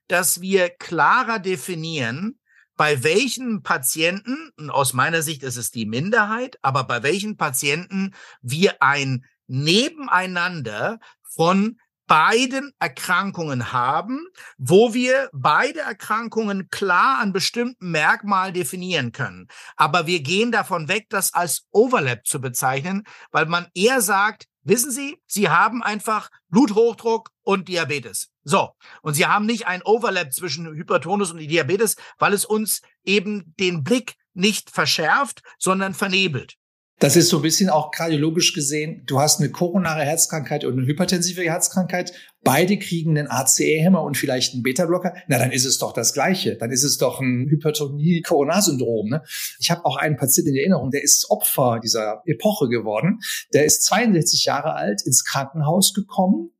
[0.08, 2.38] dass wir klarer definieren,
[2.76, 8.82] bei welchen Patienten, aus meiner Sicht ist es die Minderheit, aber bei welchen Patienten wir
[8.82, 14.26] ein Nebeneinander von beiden Erkrankungen haben,
[14.58, 19.48] wo wir beide Erkrankungen klar an bestimmten Merkmalen definieren können.
[19.76, 24.90] Aber wir gehen davon weg, das als Overlap zu bezeichnen, weil man eher sagt, Wissen
[24.90, 28.30] Sie, Sie haben einfach Bluthochdruck und Diabetes.
[28.44, 28.70] So.
[29.02, 33.84] Und Sie haben nicht ein Overlap zwischen Hypertonus und Diabetes, weil es uns eben den
[33.84, 36.56] Blick nicht verschärft, sondern vernebelt.
[37.00, 39.02] Das ist so ein bisschen auch kardiologisch gesehen.
[39.06, 42.12] Du hast eine koronare Herzkrankheit und eine hypertensive Herzkrankheit.
[42.44, 45.14] Beide kriegen einen ACE-Hämmer und vielleicht einen Beta-Blocker.
[45.26, 46.56] Na, dann ist es doch das Gleiche.
[46.56, 49.08] Dann ist es doch ein Hypertonie-Koronarsyndrom.
[49.08, 49.22] Ne?
[49.58, 53.18] Ich habe auch einen Patienten in Erinnerung, der ist Opfer dieser Epoche geworden.
[53.52, 56.50] Der ist 62 Jahre alt, ins Krankenhaus gekommen.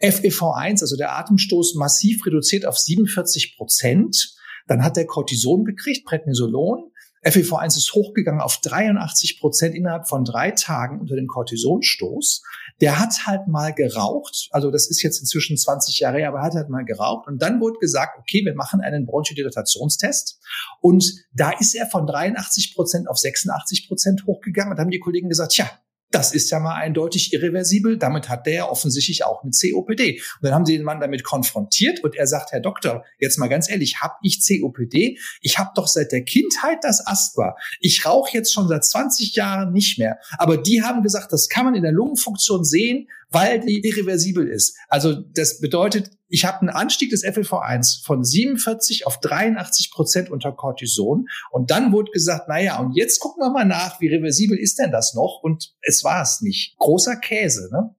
[0.00, 4.36] FEV1, also der Atemstoß, massiv reduziert auf 47 Prozent.
[4.66, 6.89] Dann hat der Cortison gekriegt, Prednisolon.
[7.24, 12.42] FEV1 ist hochgegangen auf 83 Prozent innerhalb von drei Tagen unter dem Cortisonstoß.
[12.80, 16.54] Der hat halt mal geraucht, also das ist jetzt inzwischen 20 Jahre her, aber hat
[16.54, 17.28] halt mal geraucht.
[17.28, 20.40] Und dann wurde gesagt, okay, wir machen einen Bronchodilatationstest.
[20.80, 24.72] Und da ist er von 83 Prozent auf 86 Prozent hochgegangen.
[24.72, 25.70] Und haben die Kollegen gesagt, tja,
[26.10, 27.96] das ist ja mal eindeutig irreversibel.
[27.96, 30.20] Damit hat der ja offensichtlich auch eine COPD.
[30.20, 33.48] Und dann haben sie den Mann damit konfrontiert und er sagt, Herr Doktor, jetzt mal
[33.48, 35.18] ganz ehrlich, habe ich COPD?
[35.40, 37.54] Ich habe doch seit der Kindheit das Asthma.
[37.80, 40.18] Ich rauche jetzt schon seit 20 Jahren nicht mehr.
[40.38, 44.76] Aber die haben gesagt, das kann man in der Lungenfunktion sehen, weil die irreversibel ist.
[44.88, 50.52] Also das bedeutet, ich habe einen Anstieg des FLV1 von 47 auf 83 Prozent unter
[50.52, 51.26] Cortison.
[51.50, 54.78] Und dann wurde gesagt, na ja, und jetzt gucken wir mal nach, wie reversibel ist
[54.78, 55.40] denn das noch?
[55.42, 56.76] Und es war es nicht.
[56.78, 57.94] Großer Käse, ne?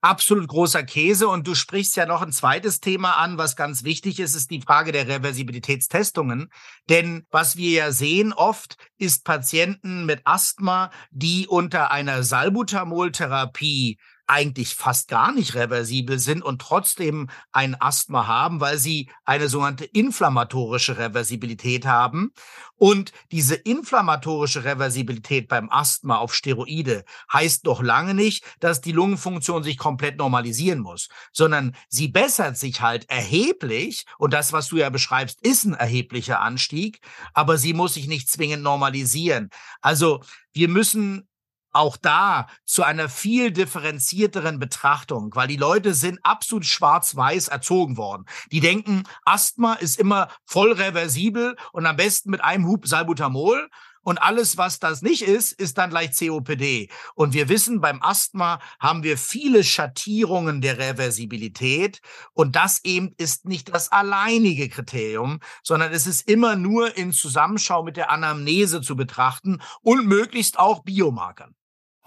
[0.00, 1.26] Absolut großer Käse.
[1.26, 4.60] Und du sprichst ja noch ein zweites Thema an, was ganz wichtig ist, ist die
[4.60, 6.50] Frage der Reversibilitätstestungen.
[6.88, 13.98] Denn was wir ja sehen oft, ist Patienten mit Asthma, die unter einer Salbutamol-Therapie
[14.28, 19.86] eigentlich fast gar nicht reversibel sind und trotzdem ein Asthma haben, weil sie eine sogenannte
[19.86, 22.32] inflammatorische Reversibilität haben.
[22.76, 29.64] Und diese inflammatorische Reversibilität beim Asthma auf Steroide heißt doch lange nicht, dass die Lungenfunktion
[29.64, 34.04] sich komplett normalisieren muss, sondern sie bessert sich halt erheblich.
[34.18, 37.00] Und das, was du ja beschreibst, ist ein erheblicher Anstieg,
[37.32, 39.48] aber sie muss sich nicht zwingend normalisieren.
[39.80, 40.20] Also
[40.52, 41.28] wir müssen
[41.72, 48.24] auch da zu einer viel differenzierteren Betrachtung, weil die Leute sind absolut schwarz-weiß erzogen worden.
[48.50, 53.68] Die denken, Asthma ist immer voll reversibel und am besten mit einem Hub Salbutamol.
[54.08, 56.88] Und alles, was das nicht ist, ist dann gleich COPD.
[57.14, 62.00] Und wir wissen, beim Asthma haben wir viele Schattierungen der Reversibilität.
[62.32, 67.82] Und das eben ist nicht das alleinige Kriterium, sondern es ist immer nur in Zusammenschau
[67.82, 71.54] mit der Anamnese zu betrachten und möglichst auch Biomarkern.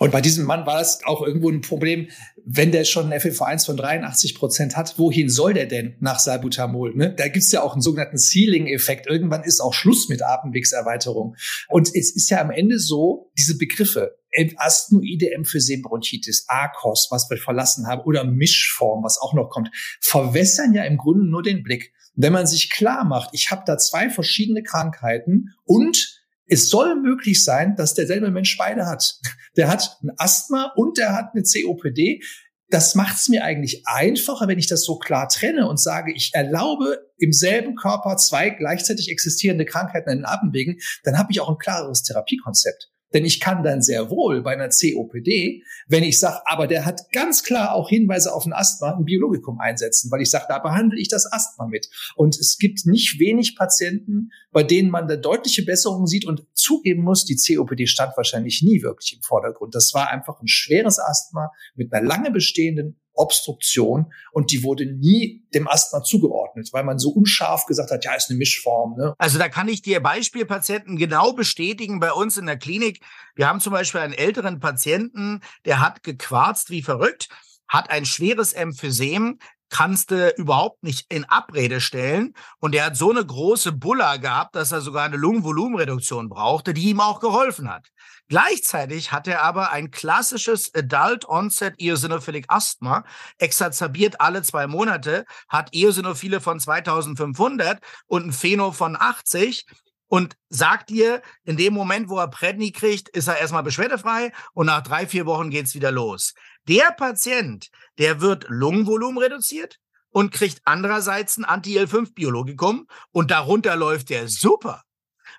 [0.02, 2.10] Und bei diesem Mann war es auch irgendwo ein Problem,
[2.44, 6.96] wenn der schon ein FEV1 von 83 Prozent hat, wohin soll der denn nach Salbutamol?
[6.96, 7.14] Ne?
[7.14, 9.06] Da gibt's ja auch einen sogenannten Ceiling-Effekt.
[9.06, 11.36] Irgendwann ist auch Schluss mit Atemwegserweiterung.
[11.68, 14.18] Und es ist ja am Ende so, diese Begriffe,
[14.58, 20.84] Asthenoide Emphysembronchitis, ARCOS, was wir verlassen haben, oder Mischform, was auch noch kommt, verwässern ja
[20.84, 21.94] im Grunde nur den Blick.
[22.16, 26.21] Wenn man sich klar macht, ich habe da zwei verschiedene Krankheiten und
[26.52, 29.16] es soll möglich sein, dass derselbe Mensch beide hat.
[29.56, 32.22] Der hat ein Asthma und der hat eine COPD.
[32.70, 36.32] das macht es mir eigentlich einfacher, wenn ich das so klar trenne und sage, ich
[36.34, 41.50] erlaube im selben Körper zwei gleichzeitig existierende Krankheiten in den Atemwegen, dann habe ich auch
[41.50, 42.92] ein klareres Therapiekonzept.
[43.14, 47.12] Denn ich kann dann sehr wohl bei einer COPD, wenn ich sage, aber der hat
[47.12, 51.00] ganz klar auch Hinweise auf ein Asthma, ein Biologikum einsetzen, weil ich sage, da behandle
[51.00, 51.90] ich das Asthma mit.
[52.16, 57.04] Und es gibt nicht wenig Patienten, bei denen man da deutliche Besserungen sieht und zugeben
[57.04, 59.76] muss, die COPD stand wahrscheinlich nie wirklich im Vordergrund.
[59.76, 65.46] Das war einfach ein schweres Asthma mit einer lange bestehenden Obstruktion und die wurde nie
[65.54, 68.96] dem Asthma zugeordnet, weil man so unscharf gesagt hat, ja, ist eine Mischform.
[68.98, 69.14] Ne?
[69.18, 73.04] Also da kann ich dir Beispielpatienten genau bestätigen bei uns in der Klinik.
[73.36, 77.30] Wir haben zum Beispiel einen älteren Patienten, der hat gequarzt wie verrückt,
[77.68, 79.40] hat ein schweres Emphysem,
[79.72, 82.36] kannst du überhaupt nicht in Abrede stellen.
[82.60, 86.90] Und er hat so eine große Bulla gehabt, dass er sogar eine Lungenvolumenreduktion brauchte, die
[86.90, 87.88] ihm auch geholfen hat.
[88.28, 93.04] Gleichzeitig hat er aber ein klassisches Adult Onset Eosinophilic Asthma,
[93.40, 99.66] exacerbiert alle zwei Monate, hat Eosinophile von 2500 und ein Pheno von 80
[100.08, 104.66] und sagt dir, in dem Moment, wo er Predni kriegt, ist er erstmal beschwerdefrei und
[104.66, 106.34] nach drei, vier Wochen geht's wieder los.
[106.68, 107.70] Der Patient,
[108.02, 109.78] der wird Lungenvolumen reduziert
[110.10, 114.82] und kriegt andererseits ein Anti-L5-Biologikum und darunter läuft der super.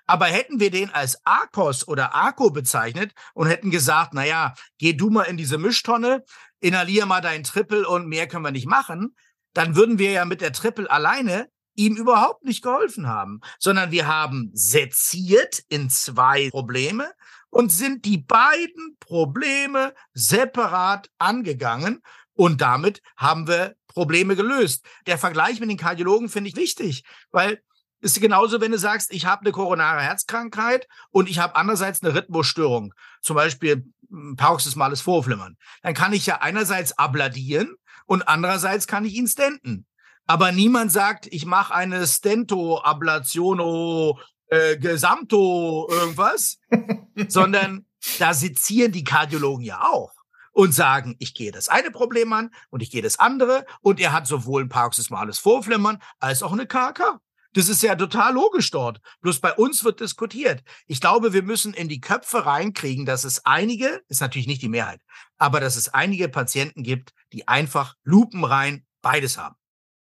[0.05, 4.93] Aber hätten wir den als Arkos oder Arco bezeichnet und hätten gesagt, na ja, geh
[4.93, 6.23] du mal in diese Mischtonne,
[6.61, 9.13] inhalier mal dein Triple und mehr können wir nicht machen,
[9.53, 14.07] dann würden wir ja mit der Triple alleine ihm überhaupt nicht geholfen haben, sondern wir
[14.07, 17.11] haben seziert in zwei Probleme
[17.49, 22.01] und sind die beiden Probleme separat angegangen
[22.35, 24.85] und damit haben wir Probleme gelöst.
[25.05, 27.61] Der Vergleich mit den Kardiologen finde ich wichtig, weil
[28.03, 32.13] ist genauso, wenn du sagst, ich habe eine koronare Herzkrankheit und ich habe andererseits eine
[32.13, 35.55] Rhythmusstörung, zum Beispiel hm, paroxysmales Vorflimmern.
[35.83, 39.85] Dann kann ich ja einerseits abladieren und andererseits kann ich ihn stenten.
[40.25, 46.57] Aber niemand sagt, ich mache eine Stento-Ablationo, äh, Gesamto, irgendwas,
[47.29, 47.85] sondern
[48.19, 50.12] da sezieren die Kardiologen ja auch
[50.53, 54.13] und sagen, ich gehe das eine Problem an und ich gehe das andere und er
[54.13, 57.19] hat sowohl ein paroxysmales Vorflimmern als auch eine KK.
[57.53, 58.99] Das ist ja total logisch dort.
[59.21, 60.63] Bloß bei uns wird diskutiert.
[60.87, 64.69] Ich glaube, wir müssen in die Köpfe reinkriegen, dass es einige, ist natürlich nicht die
[64.69, 65.01] Mehrheit,
[65.37, 69.55] aber dass es einige Patienten gibt, die einfach lupenrein beides haben.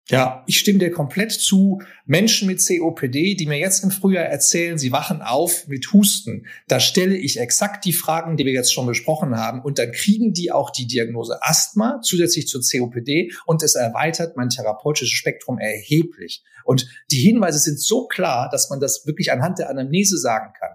[0.09, 1.81] Ja, ich stimme dir komplett zu.
[2.05, 6.79] Menschen mit COPD, die mir jetzt im Frühjahr erzählen, sie wachen auf mit Husten, da
[6.79, 9.61] stelle ich exakt die Fragen, die wir jetzt schon besprochen haben.
[9.61, 14.49] Und dann kriegen die auch die Diagnose Asthma zusätzlich zur COPD und es erweitert mein
[14.49, 16.43] therapeutisches Spektrum erheblich.
[16.65, 20.71] Und die Hinweise sind so klar, dass man das wirklich anhand der Anamnese sagen kann.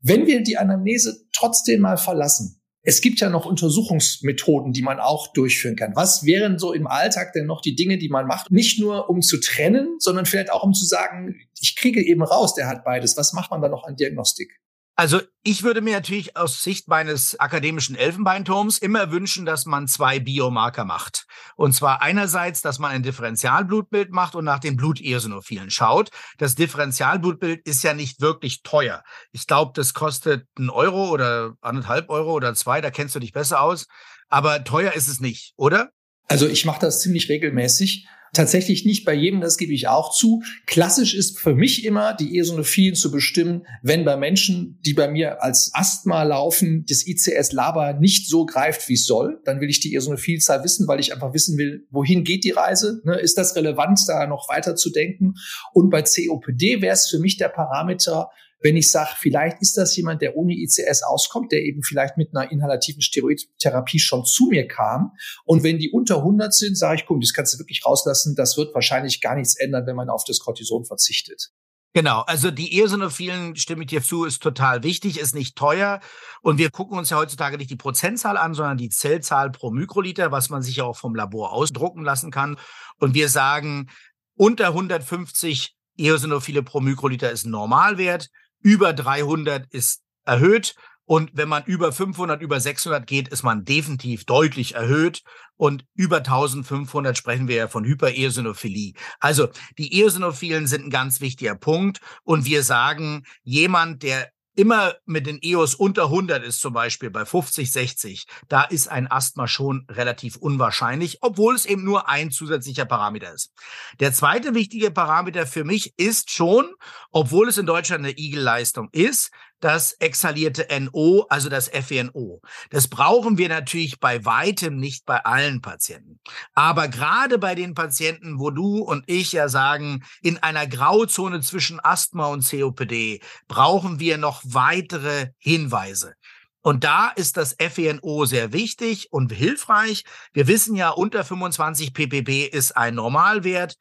[0.00, 5.32] Wenn wir die Anamnese trotzdem mal verlassen, es gibt ja noch Untersuchungsmethoden, die man auch
[5.32, 5.94] durchführen kann.
[5.94, 8.50] Was wären so im Alltag denn noch die Dinge, die man macht?
[8.50, 12.54] Nicht nur um zu trennen, sondern vielleicht auch um zu sagen, ich kriege eben raus,
[12.54, 13.16] der hat beides.
[13.16, 14.60] Was macht man da noch an Diagnostik?
[15.00, 20.20] Also ich würde mir natürlich aus Sicht meines akademischen Elfenbeinturms immer wünschen, dass man zwei
[20.20, 21.24] Biomarker macht.
[21.56, 26.10] Und zwar einerseits, dass man ein Differentialblutbild macht und nach den Bluteosinophilen schaut.
[26.36, 29.02] Das Differentialblutbild ist ja nicht wirklich teuer.
[29.32, 33.32] Ich glaube, das kostet einen Euro oder anderthalb Euro oder zwei, da kennst du dich
[33.32, 33.86] besser aus.
[34.28, 35.92] Aber teuer ist es nicht, oder?
[36.28, 40.42] Also ich mache das ziemlich regelmäßig Tatsächlich nicht bei jedem, das gebe ich auch zu.
[40.66, 45.42] Klassisch ist für mich immer, die Eosinophilen zu bestimmen, wenn bei Menschen, die bei mir
[45.42, 49.94] als Asthma laufen, das ICS-Laber nicht so greift, wie es soll, dann will ich die
[49.94, 53.00] Eosinophilzahl wissen, weil ich einfach wissen will, wohin geht die Reise?
[53.04, 53.18] Ne?
[53.18, 55.34] Ist das relevant, da noch weiter zu denken?
[55.72, 59.96] Und bei COPD wäre es für mich der Parameter, wenn ich sage, vielleicht ist das
[59.96, 64.68] jemand, der ohne ICS auskommt, der eben vielleicht mit einer inhalativen Steroidtherapie schon zu mir
[64.68, 65.12] kam.
[65.44, 68.34] Und wenn die unter 100 sind, sage ich, komm, das kannst du wirklich rauslassen.
[68.36, 71.50] Das wird wahrscheinlich gar nichts ändern, wenn man auf das Cortison verzichtet.
[71.92, 75.98] Genau, also die Eosinophilen, stimme ich dir zu, ist total wichtig, ist nicht teuer.
[76.40, 80.30] Und wir gucken uns ja heutzutage nicht die Prozentzahl an, sondern die Zellzahl pro Mikroliter,
[80.30, 82.58] was man sich ja auch vom Labor ausdrucken lassen kann.
[82.98, 83.90] Und wir sagen,
[84.36, 88.28] unter 150 Eosinophile pro Mikroliter ist ein Normalwert
[88.62, 90.74] über 300 ist erhöht.
[91.04, 95.22] Und wenn man über 500, über 600 geht, ist man definitiv deutlich erhöht.
[95.56, 98.94] Und über 1500 sprechen wir ja von Hypereosinophilie.
[99.18, 102.00] Also die Eosinophilen sind ein ganz wichtiger Punkt.
[102.22, 107.24] Und wir sagen, jemand, der immer mit den EOS unter 100 ist, zum Beispiel bei
[107.24, 112.84] 50, 60, da ist ein Asthma schon relativ unwahrscheinlich, obwohl es eben nur ein zusätzlicher
[112.84, 113.52] Parameter ist.
[114.00, 116.74] Der zweite wichtige Parameter für mich ist schon,
[117.10, 122.40] obwohl es in Deutschland eine Igel-Leistung ist, das exhalierte NO, also das FeNO.
[122.70, 126.20] Das brauchen wir natürlich bei weitem nicht bei allen Patienten.
[126.54, 131.80] Aber gerade bei den Patienten, wo du und ich ja sagen, in einer Grauzone zwischen
[131.80, 136.14] Asthma und COPD brauchen wir noch weitere Hinweise.
[136.62, 140.04] Und da ist das FENO sehr wichtig und hilfreich.
[140.32, 143.76] Wir wissen ja, unter 25 ppb ist ein Normalwert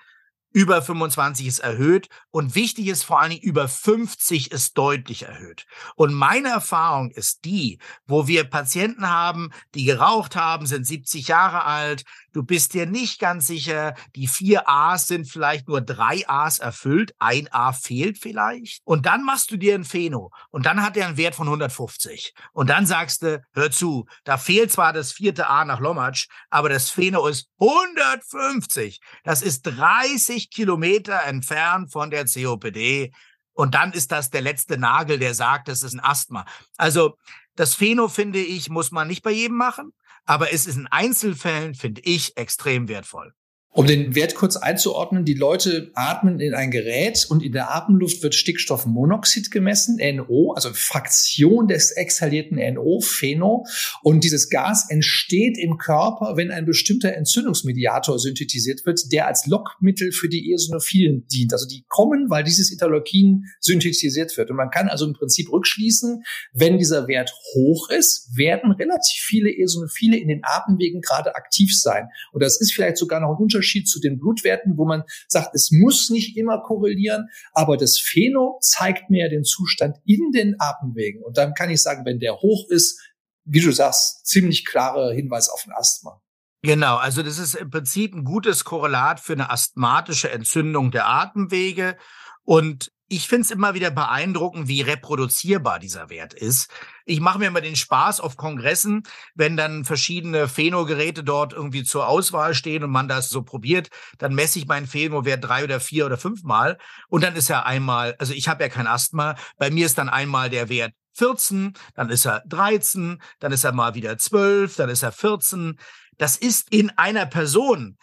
[0.52, 5.66] über 25 ist erhöht und wichtig ist vor allen Dingen über 50 ist deutlich erhöht.
[5.96, 11.66] Und meine Erfahrung ist die, wo wir Patienten haben, die geraucht haben, sind 70 Jahre
[11.66, 16.60] alt, du bist dir nicht ganz sicher, die vier A's sind vielleicht nur drei A's
[16.60, 18.82] erfüllt, ein A fehlt vielleicht.
[18.86, 22.34] Und dann machst du dir ein Pheno und dann hat er einen Wert von 150.
[22.54, 26.70] Und dann sagst du, hör zu, da fehlt zwar das vierte A nach Lomatsch, aber
[26.70, 29.00] das Pheno ist 150.
[29.24, 33.12] Das ist 30 Kilometer entfernt von der COPD.
[33.54, 36.46] Und dann ist das der letzte Nagel, der sagt, das ist ein Asthma.
[36.78, 37.18] Also
[37.56, 39.94] das Pheno, finde ich, muss man nicht bei jedem machen.
[40.24, 43.34] Aber es ist in Einzelfällen, finde ich, extrem wertvoll.
[43.72, 48.24] Um den Wert kurz einzuordnen, die Leute atmen in ein Gerät und in der Atemluft
[48.24, 53.68] wird Stickstoffmonoxid gemessen, NO, also Fraktion des exhalierten NO, Pheno.
[54.02, 60.14] Und dieses Gas entsteht im Körper, wenn ein bestimmter Entzündungsmediator synthetisiert wird, der als Lockmittel
[60.14, 61.54] für die Eosinophilen dient.
[61.54, 64.50] Also die kommen, weil dieses Interleukin synthetisiert wird.
[64.50, 69.52] Und man kann also im Prinzip rückschließen, wenn dieser Wert hoch ist, werden relativ viele
[69.52, 72.08] Eosinophile in den Atemwegen gerade aktiv sein.
[72.32, 73.36] Und das ist vielleicht sogar noch ein
[73.70, 78.60] Unterschied zu den Blutwerten, wo man sagt, es muss nicht immer korrelieren, aber das Pheno
[78.62, 81.24] zeigt mir den Zustand in den Atemwegen.
[81.24, 83.00] Und dann kann ich sagen, wenn der hoch ist,
[83.46, 86.22] wie du sagst, ziemlich klarer Hinweis auf ein Asthma.
[86.62, 91.96] Genau, also das ist im Prinzip ein gutes Korrelat für eine asthmatische Entzündung der Atemwege.
[92.44, 96.70] Und ich finde es immer wieder beeindruckend, wie reproduzierbar dieser Wert ist.
[97.06, 102.08] Ich mache mir immer den Spaß auf Kongressen, wenn dann verschiedene Pheno-Geräte dort irgendwie zur
[102.08, 106.06] Auswahl stehen und man das so probiert, dann messe ich meinen Pheno-Wert drei oder vier
[106.06, 106.78] oder fünfmal
[107.10, 110.10] und dann ist er einmal, also ich habe ja kein Asthma, bei mir ist dann
[110.10, 114.90] einmal der Wert 14, dann ist er 13, dann ist er mal wieder 12, dann
[114.90, 115.78] ist er 14.
[116.18, 117.98] Das ist in einer Person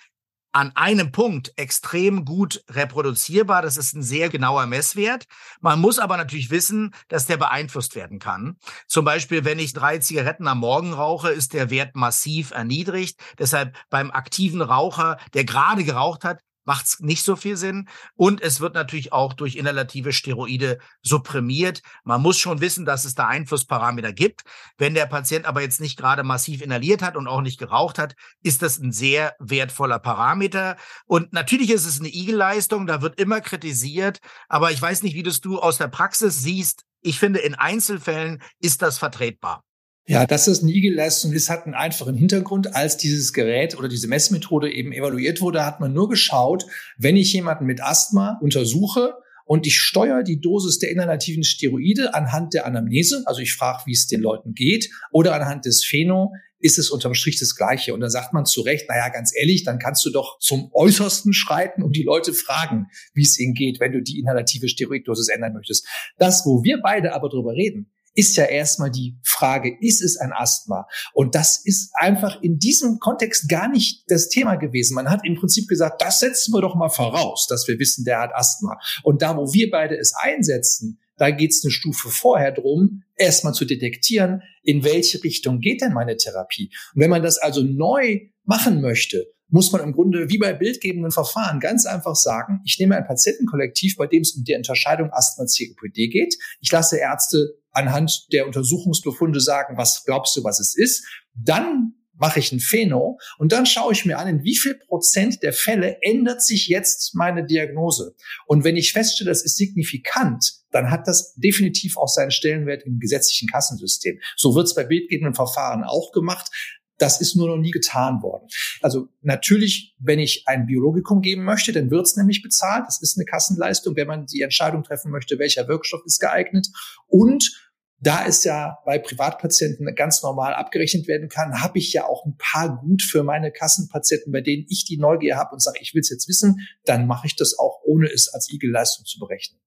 [0.57, 3.61] an einem Punkt extrem gut reproduzierbar.
[3.61, 5.27] Das ist ein sehr genauer Messwert.
[5.61, 8.57] Man muss aber natürlich wissen, dass der beeinflusst werden kann.
[8.89, 13.21] Zum Beispiel, wenn ich drei Zigaretten am Morgen rauche, ist der Wert massiv erniedrigt.
[13.39, 17.89] Deshalb beim aktiven Raucher, der gerade geraucht hat, macht es nicht so viel Sinn.
[18.15, 21.81] Und es wird natürlich auch durch inhalative Steroide supprimiert.
[22.05, 24.43] Man muss schon wissen, dass es da Einflussparameter gibt.
[24.77, 28.15] Wenn der Patient aber jetzt nicht gerade massiv inhaliert hat und auch nicht geraucht hat,
[28.43, 30.77] ist das ein sehr wertvoller Parameter.
[31.07, 34.19] Und natürlich ist es eine Igelleistung, da wird immer kritisiert.
[34.49, 36.83] Aber ich weiß nicht, wie das du aus der Praxis siehst.
[37.01, 39.63] Ich finde, in Einzelfällen ist das vertretbar.
[40.09, 42.77] Ja, dass es eine Igelleistung ist, hat einen einfachen Hintergrund.
[42.77, 46.65] Als dieses Gerät oder diese Messmethode eben evaluiert wurde, hat man nur geschaut,
[46.97, 49.15] wenn ich jemanden mit Asthma untersuche
[49.47, 53.93] und ich steuere die Dosis der inhalativen Steroide anhand der Anamnese, also ich frage, wie
[53.93, 57.93] es den Leuten geht, oder anhand des Pheno, ist es unterm Strich das Gleiche.
[57.93, 61.33] Und da sagt man zu Recht, naja, ganz ehrlich, dann kannst du doch zum Äußersten
[61.33, 65.53] schreiten und die Leute fragen, wie es ihnen geht, wenn du die inhalative Steroiddosis ändern
[65.55, 65.87] möchtest.
[66.17, 70.33] Das, wo wir beide aber drüber reden, ist ja erstmal die Frage, ist es ein
[70.33, 70.89] Asthma?
[71.13, 74.95] Und das ist einfach in diesem Kontext gar nicht das Thema gewesen.
[74.95, 78.21] Man hat im Prinzip gesagt, das setzen wir doch mal voraus, dass wir wissen, der
[78.21, 78.79] hat Asthma.
[79.03, 83.55] Und da, wo wir beide es einsetzen, da geht es eine Stufe vorher drum, erstmal
[83.55, 86.71] zu detektieren, in welche Richtung geht denn meine Therapie.
[86.95, 91.13] Und wenn man das also neu machen möchte, muss man im Grunde wie bei bildgebenden
[91.13, 96.09] Verfahren ganz einfach sagen, ich nehme ein Patientenkollektiv, bei dem es um die Unterscheidung Asthma-COPD
[96.09, 96.37] geht.
[96.61, 101.05] Ich lasse Ärzte anhand der Untersuchungsbefunde sagen, was glaubst du, was es ist.
[101.35, 105.43] Dann mache ich ein Pheno und dann schaue ich mir an, in wie viel Prozent
[105.43, 108.15] der Fälle ändert sich jetzt meine Diagnose.
[108.47, 112.99] Und wenn ich feststelle, das ist signifikant, dann hat das definitiv auch seinen Stellenwert im
[112.99, 114.19] gesetzlichen Kassensystem.
[114.37, 116.51] So wird es bei bildgebenden Verfahren auch gemacht.
[116.99, 118.49] Das ist nur noch nie getan worden.
[118.81, 122.87] Also natürlich, wenn ich ein Biologikum geben möchte, dann wird es nämlich bezahlt.
[122.87, 126.69] Das ist eine Kassenleistung, wenn man die Entscheidung treffen möchte, welcher Wirkstoff ist geeignet.
[127.07, 127.66] Und
[127.99, 132.37] da es ja bei Privatpatienten ganz normal abgerechnet werden kann, habe ich ja auch ein
[132.37, 136.01] paar gut für meine Kassenpatienten, bei denen ich die Neugier habe und sage, ich will
[136.01, 139.61] es jetzt wissen, dann mache ich das auch, ohne es als Igelleistung zu berechnen.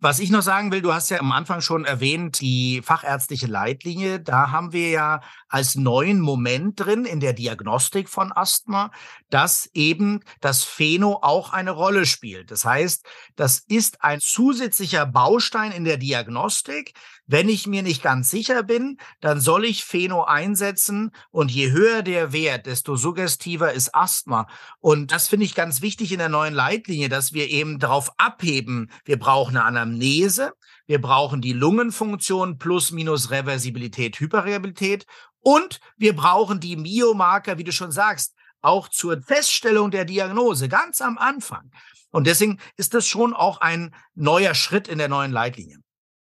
[0.00, 4.20] Was ich noch sagen will, du hast ja am Anfang schon erwähnt, die fachärztliche Leitlinie,
[4.20, 8.92] da haben wir ja als neuen Moment drin in der Diagnostik von Asthma,
[9.28, 12.52] dass eben das Pheno auch eine Rolle spielt.
[12.52, 16.92] Das heißt, das ist ein zusätzlicher Baustein in der Diagnostik,
[17.30, 22.00] Wenn ich mir nicht ganz sicher bin, dann soll ich Pheno einsetzen und je höher
[22.00, 24.46] der Wert, desto suggestiver ist Asthma.
[24.80, 28.90] Und das finde ich ganz wichtig in der neuen Leitlinie, dass wir eben darauf abheben,
[29.04, 30.54] wir brauchen eine Anamnese,
[30.86, 35.04] wir brauchen die Lungenfunktion plus minus Reversibilität, Hyperreabilität
[35.40, 41.02] und wir brauchen die Biomarker, wie du schon sagst, auch zur Feststellung der Diagnose ganz
[41.02, 41.70] am Anfang.
[42.10, 45.76] Und deswegen ist das schon auch ein neuer Schritt in der neuen Leitlinie.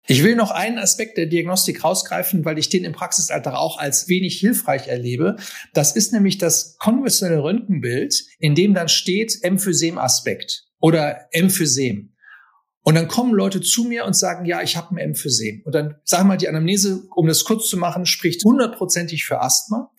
[0.08, 4.08] Ich will noch einen Aspekt der Diagnostik rausgreifen, weil ich den im Praxisalltag auch als
[4.08, 5.36] wenig hilfreich erlebe.
[5.74, 12.16] Das ist nämlich das konventionelle Röntgenbild, in dem dann steht Emphysem-Aspekt oder Emphysem.
[12.84, 15.62] Und dann kommen Leute zu mir und sagen, ja, ich habe ein Emphysem.
[15.66, 19.40] Und dann sagen wir mal, die Anamnese, um das kurz zu machen, spricht hundertprozentig für
[19.40, 19.92] Asthma.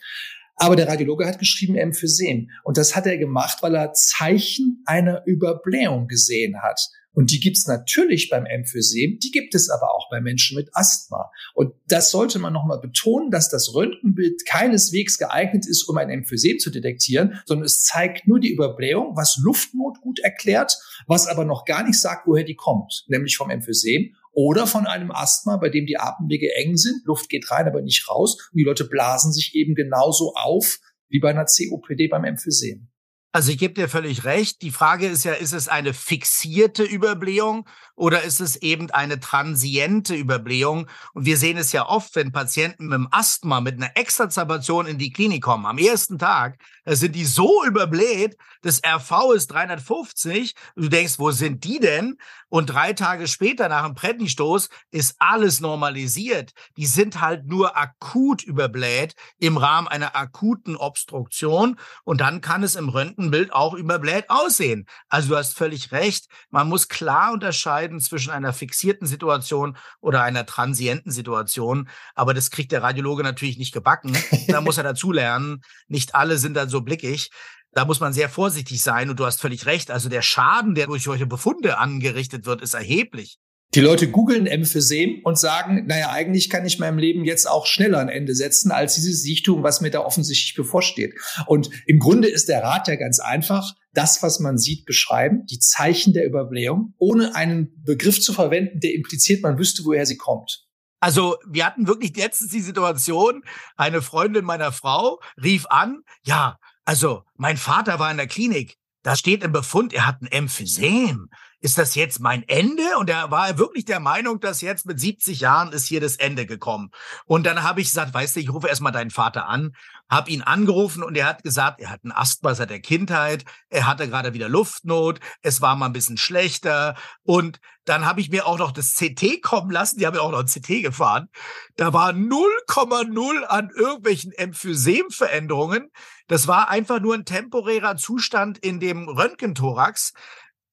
[0.57, 2.51] Aber der Radiologe hat geschrieben Emphysem.
[2.65, 6.81] Und das hat er gemacht, weil er Zeichen einer Überblähung gesehen hat.
[7.15, 11.31] Und die gibt's natürlich beim Emphysem, die gibt es aber auch bei Menschen mit Asthma.
[11.55, 16.59] Und das sollte man nochmal betonen, dass das Röntgenbild keineswegs geeignet ist, um ein Emphysem
[16.59, 21.65] zu detektieren, sondern es zeigt nur die Überblähung, was Luftnot gut erklärt, was aber noch
[21.67, 25.85] gar nicht sagt, woher die kommt, nämlich vom Emphysem oder von einem Asthma, bei dem
[25.85, 29.55] die Atemwege eng sind, Luft geht rein, aber nicht raus und die Leute blasen sich
[29.55, 32.89] eben genauso auf wie bei einer COPD beim Emphysem.
[33.35, 34.61] Also ich gebe dir völlig recht.
[34.61, 40.15] Die Frage ist ja, ist es eine fixierte Überblähung oder ist es eben eine transiente
[40.15, 40.87] Überblähung?
[41.15, 44.99] Und wir sehen es ja oft, wenn Patienten mit dem Asthma, mit einer Exazerbation in
[44.99, 50.55] die Klinik kommen, am ersten Tag, da sind die so überbläht, das RV ist 350.
[50.77, 52.17] Du denkst, wo sind die denn?
[52.49, 56.53] Und drei Tage später, nach dem Prättenstoß, ist alles normalisiert.
[56.77, 61.79] Die sind halt nur akut überbläht im Rahmen einer akuten Obstruktion.
[62.05, 64.87] Und dann kann es im Röntgenbild auch überbläht aussehen.
[65.09, 66.27] Also du hast völlig recht.
[66.51, 71.89] Man muss klar unterscheiden zwischen einer fixierten Situation oder einer transienten Situation.
[72.15, 74.17] Aber das kriegt der Radiologe natürlich nicht gebacken.
[74.49, 75.63] Da muss er dazu lernen.
[75.89, 77.31] Nicht alle sind dann so blickig.
[77.73, 79.91] Da muss man sehr vorsichtig sein und du hast völlig recht.
[79.91, 83.39] Also der Schaden, der durch solche Befunde angerichtet wird, ist erheblich.
[83.75, 88.01] Die Leute googeln Emphysem und sagen, naja, eigentlich kann ich meinem Leben jetzt auch schneller
[88.01, 91.15] ein Ende setzen als dieses Sichtum, was mir da offensichtlich bevorsteht.
[91.47, 95.59] Und im Grunde ist der Rat ja ganz einfach, das, was man sieht, beschreiben, die
[95.59, 100.67] Zeichen der Überblähung, ohne einen Begriff zu verwenden, der impliziert, man wüsste, woher sie kommt.
[101.03, 103.43] Also wir hatten wirklich letztens die Situation,
[103.77, 109.17] eine Freundin meiner Frau rief an, ja, also mein Vater war in der Klinik, da
[109.17, 111.29] steht im Befund, er hat ein Emphysem
[111.63, 112.83] ist das jetzt mein Ende?
[112.99, 116.45] Und er war wirklich der Meinung, dass jetzt mit 70 Jahren ist hier das Ende
[116.45, 116.91] gekommen.
[117.25, 119.73] Und dann habe ich gesagt, weißt du, ich rufe erstmal deinen Vater an,
[120.11, 123.87] habe ihn angerufen und er hat gesagt, er hat ein Asthma seit der Kindheit, er
[123.87, 126.97] hatte gerade wieder Luftnot, es war mal ein bisschen schlechter.
[127.23, 130.33] Und dann habe ich mir auch noch das CT kommen lassen, die haben ja auch
[130.33, 131.29] noch ein CT gefahren.
[131.77, 135.91] Da war 0,0 an irgendwelchen Emphysem-Veränderungen.
[136.27, 140.13] Das war einfach nur ein temporärer Zustand in dem Röntgenthorax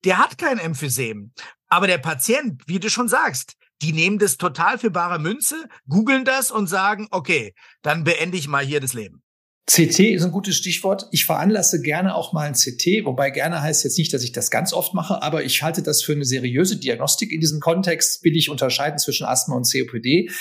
[0.06, 1.34] der hat kein Emphysem.
[1.68, 5.56] Aber der Patient, wie du schon sagst, die nehmen das total für bare Münze,
[5.88, 9.24] googeln das und sagen, okay, dann beende ich mal hier das Leben.
[9.70, 11.06] CT ist ein gutes Stichwort.
[11.12, 14.50] Ich veranlasse gerne auch mal ein CT, wobei gerne heißt jetzt nicht, dass ich das
[14.50, 17.32] ganz oft mache, aber ich halte das für eine seriöse Diagnostik.
[17.32, 20.32] In diesem Kontext will ich unterscheiden zwischen Asthma und COPD,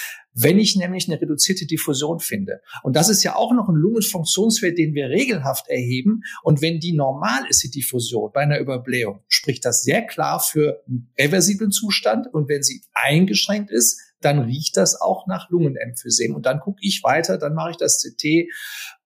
[0.41, 2.61] wenn ich nämlich eine reduzierte Diffusion finde.
[2.83, 6.23] Und das ist ja auch noch ein Lungenfunktionswert, den wir regelhaft erheben.
[6.43, 10.83] Und wenn die normal ist, die Diffusion bei einer Überblähung, spricht das sehr klar für
[10.87, 12.33] einen reversiblen Zustand.
[12.33, 16.35] Und wenn sie eingeschränkt ist, dann riecht das auch nach Lungenemphysem.
[16.35, 18.49] Und dann gucke ich weiter, dann mache ich das CT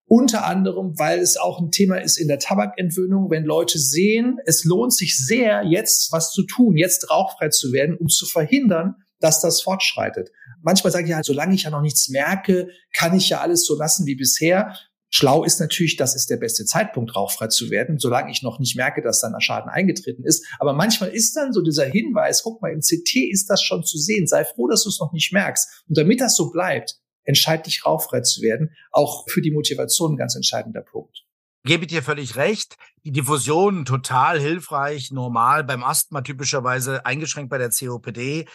[0.06, 4.62] unter anderem, weil es auch ein Thema ist in der Tabakentwöhnung, wenn Leute sehen, es
[4.64, 9.40] lohnt sich sehr, jetzt was zu tun, jetzt rauchfrei zu werden, um zu verhindern, dass
[9.40, 10.30] das fortschreitet.
[10.62, 13.76] Manchmal sage ich ja, solange ich ja noch nichts merke, kann ich ja alles so
[13.76, 14.76] lassen wie bisher.
[15.14, 18.76] Schlau ist natürlich, das ist der beste Zeitpunkt, rauchfrei zu werden, solange ich noch nicht
[18.76, 20.46] merke, dass dann ein Schaden eingetreten ist.
[20.58, 23.98] Aber manchmal ist dann so dieser Hinweis, guck mal, im CT ist das schon zu
[23.98, 25.84] sehen, sei froh, dass du es noch nicht merkst.
[25.86, 28.70] Und damit das so bleibt, entscheid dich rauchfrei zu werden.
[28.90, 31.24] Auch für die Motivation ein ganz entscheidender Punkt.
[31.64, 32.76] Gebe dir völlig recht.
[33.04, 38.46] Die Diffusion total hilfreich, normal beim Asthma typischerweise eingeschränkt bei der COPD.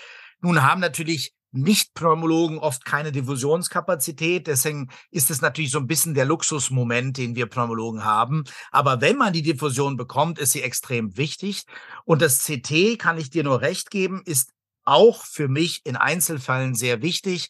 [0.41, 4.47] Nun haben natürlich nicht-Pneumologen oft keine Diffusionskapazität.
[4.47, 8.43] Deswegen ist es natürlich so ein bisschen der Luxusmoment, den wir Pneumologen haben.
[8.71, 11.63] Aber wenn man die Diffusion bekommt, ist sie extrem wichtig.
[12.05, 14.51] Und das CT, kann ich dir nur recht geben, ist
[14.83, 17.49] auch für mich in Einzelfällen sehr wichtig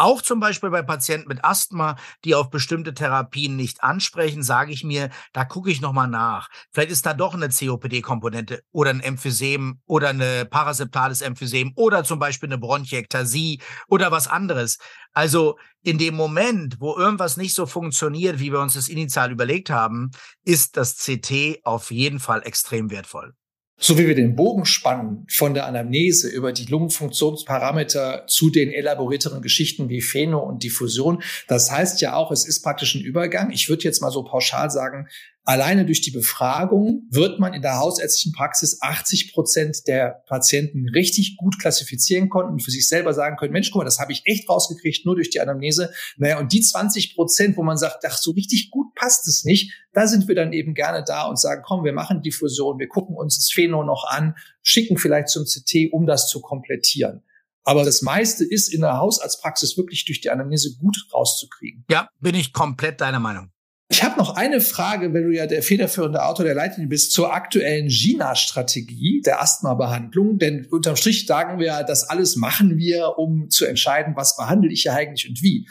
[0.00, 4.82] Auch zum Beispiel bei Patienten mit Asthma, die auf bestimmte Therapien nicht ansprechen, sage ich
[4.82, 6.48] mir, da gucke ich nochmal nach.
[6.72, 12.18] Vielleicht ist da doch eine COPD-Komponente oder ein Emphysem oder eine paraseptales Emphysem oder zum
[12.18, 14.78] Beispiel eine Bronchiektasie oder was anderes.
[15.12, 19.68] Also in dem Moment, wo irgendwas nicht so funktioniert, wie wir uns das initial überlegt
[19.68, 20.12] haben,
[20.44, 23.34] ist das CT auf jeden Fall extrem wertvoll
[23.80, 29.40] so wie wir den Bogen spannen von der Anamnese über die Lungenfunktionsparameter zu den elaborierteren
[29.40, 31.22] Geschichten wie Pheno und Diffusion.
[31.48, 33.50] Das heißt ja auch, es ist praktisch ein Übergang.
[33.50, 35.08] Ich würde jetzt mal so pauschal sagen,
[35.44, 41.36] Alleine durch die Befragung wird man in der hausärztlichen Praxis 80 Prozent der Patienten richtig
[41.38, 44.22] gut klassifizieren konnten und für sich selber sagen können, Mensch, guck mal, das habe ich
[44.26, 45.92] echt rausgekriegt, nur durch die Anamnese.
[46.18, 49.72] Naja, und die 20 Prozent, wo man sagt, ach, so richtig gut passt es nicht,
[49.92, 53.16] da sind wir dann eben gerne da und sagen, komm, wir machen Diffusion, wir gucken
[53.16, 57.22] uns das Pheno noch an, schicken vielleicht zum CT, um das zu komplettieren.
[57.64, 61.84] Aber das meiste ist in der Hausarztpraxis wirklich durch die Anamnese gut rauszukriegen.
[61.90, 63.50] Ja, bin ich komplett deiner Meinung.
[63.92, 67.34] Ich habe noch eine Frage, wenn du ja der federführende Autor der Leitlinie bist, zur
[67.34, 70.38] aktuellen GINA-Strategie der Asthma-Behandlung.
[70.38, 74.84] Denn unterm Strich sagen wir, das alles machen wir, um zu entscheiden, was behandle ich
[74.84, 75.68] ja eigentlich und wie.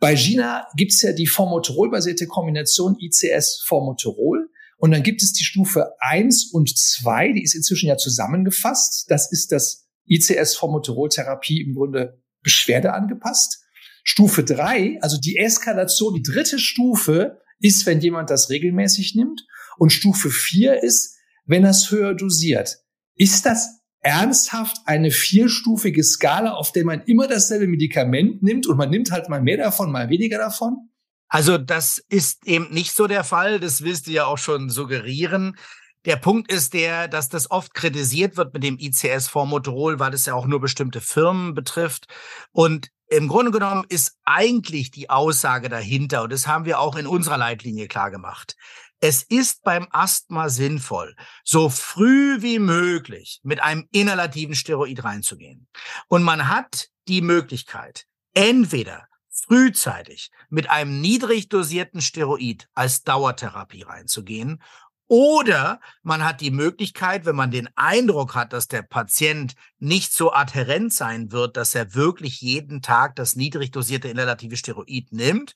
[0.00, 4.48] Bei GINA gibt's ja die Formoterol-basierte Kombination ICS-Formoterol.
[4.78, 9.08] Und dann gibt es die Stufe 1 und 2, die ist inzwischen ja zusammengefasst.
[9.08, 13.65] Das ist das ICS-Formoterol-Therapie im Grunde Beschwerde angepasst.
[14.08, 19.44] Stufe drei, also die Eskalation, die dritte Stufe ist, wenn jemand das regelmäßig nimmt.
[19.78, 22.78] Und Stufe vier ist, wenn er es höher dosiert.
[23.16, 28.90] Ist das ernsthaft eine vierstufige Skala, auf der man immer dasselbe Medikament nimmt und man
[28.90, 30.88] nimmt halt mal mehr davon, mal weniger davon?
[31.28, 33.58] Also das ist eben nicht so der Fall.
[33.58, 35.56] Das willst du ja auch schon suggerieren.
[36.04, 40.12] Der Punkt ist der, dass das oft kritisiert wird mit dem ICS vor Motorol, weil
[40.12, 42.06] das ja auch nur bestimmte Firmen betrifft.
[42.52, 47.06] Und im Grunde genommen ist eigentlich die Aussage dahinter, und das haben wir auch in
[47.06, 48.56] unserer Leitlinie klar gemacht.
[49.00, 55.68] Es ist beim Asthma sinnvoll, so früh wie möglich mit einem inhalativen Steroid reinzugehen.
[56.08, 64.62] Und man hat die Möglichkeit, entweder frühzeitig mit einem niedrig dosierten Steroid als Dauertherapie reinzugehen
[65.08, 70.32] oder man hat die Möglichkeit, wenn man den Eindruck hat, dass der Patient nicht so
[70.32, 75.54] adhärent sein wird, dass er wirklich jeden Tag das niedrig dosierte inhalative Steroid nimmt,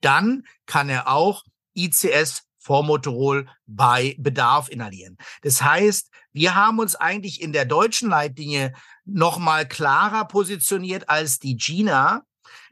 [0.00, 1.44] dann kann er auch
[1.74, 5.16] ICS Formoterol bei Bedarf inhalieren.
[5.42, 8.74] Das heißt, wir haben uns eigentlich in der deutschen Leitlinie
[9.06, 12.22] nochmal klarer positioniert als die GINA,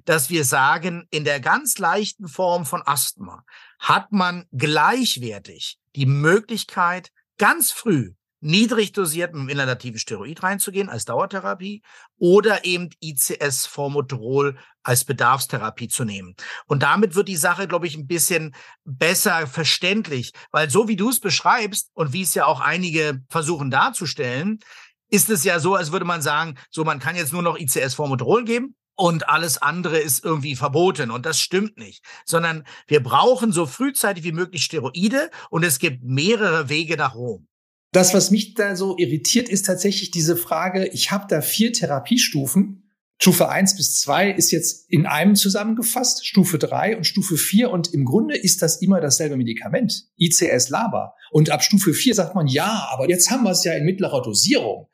[0.04, 3.44] dass wir sagen, in der ganz leichten Form von Asthma
[3.78, 11.04] hat man gleichwertig die Möglichkeit, ganz früh niedrig dosiert mit dem inhalativen Steroid reinzugehen als
[11.04, 11.82] Dauertherapie
[12.18, 16.34] oder eben ICS Formoterol als Bedarfstherapie zu nehmen.
[16.66, 21.10] Und damit wird die Sache, glaube ich, ein bisschen besser verständlich, weil so wie du
[21.10, 24.60] es beschreibst und wie es ja auch einige versuchen darzustellen,
[25.10, 27.94] ist es ja so, als würde man sagen, so man kann jetzt nur noch ICS
[27.94, 31.10] Formoterol geben und alles andere ist irgendwie verboten.
[31.10, 36.02] Und das stimmt nicht, sondern wir brauchen so frühzeitig wie möglich Steroide und es gibt
[36.02, 37.46] mehrere Wege nach Rom.
[37.92, 42.87] Das, was mich da so irritiert, ist tatsächlich diese Frage, ich habe da vier Therapiestufen
[43.20, 47.92] Stufe 1 bis 2 ist jetzt in einem zusammengefasst, Stufe 3 und Stufe 4 und
[47.92, 51.14] im Grunde ist das immer dasselbe Medikament, ICS LABA.
[51.32, 54.22] Und ab Stufe 4 sagt man, ja, aber jetzt haben wir es ja in mittlerer
[54.22, 54.86] Dosierung.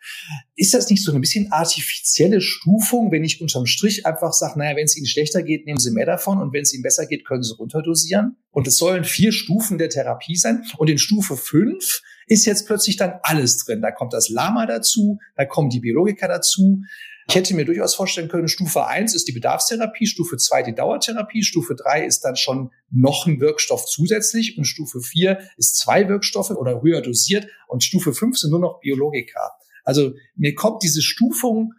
[0.57, 4.75] Ist das nicht so ein bisschen artifizielle Stufung, wenn ich unterm Strich einfach sage, naja,
[4.75, 7.27] wenn es Ihnen schlechter geht, nehmen Sie mehr davon und wenn es Ihnen besser geht,
[7.27, 8.39] können Sie runterdosieren?
[8.51, 10.65] Und es sollen vier Stufen der Therapie sein.
[10.79, 13.83] Und in Stufe 5 ist jetzt plötzlich dann alles drin.
[13.83, 16.81] Da kommt das Lama dazu, da kommen die Biologika dazu.
[17.29, 21.43] Ich hätte mir durchaus vorstellen können, Stufe 1 ist die Bedarfstherapie, Stufe 2 die Dauertherapie,
[21.43, 26.51] Stufe 3 ist dann schon noch ein Wirkstoff zusätzlich und Stufe 4 ist zwei Wirkstoffe
[26.51, 29.41] oder höher dosiert und Stufe 5 sind nur noch Biologika.
[29.85, 31.73] Also mir kommt diese Stufung,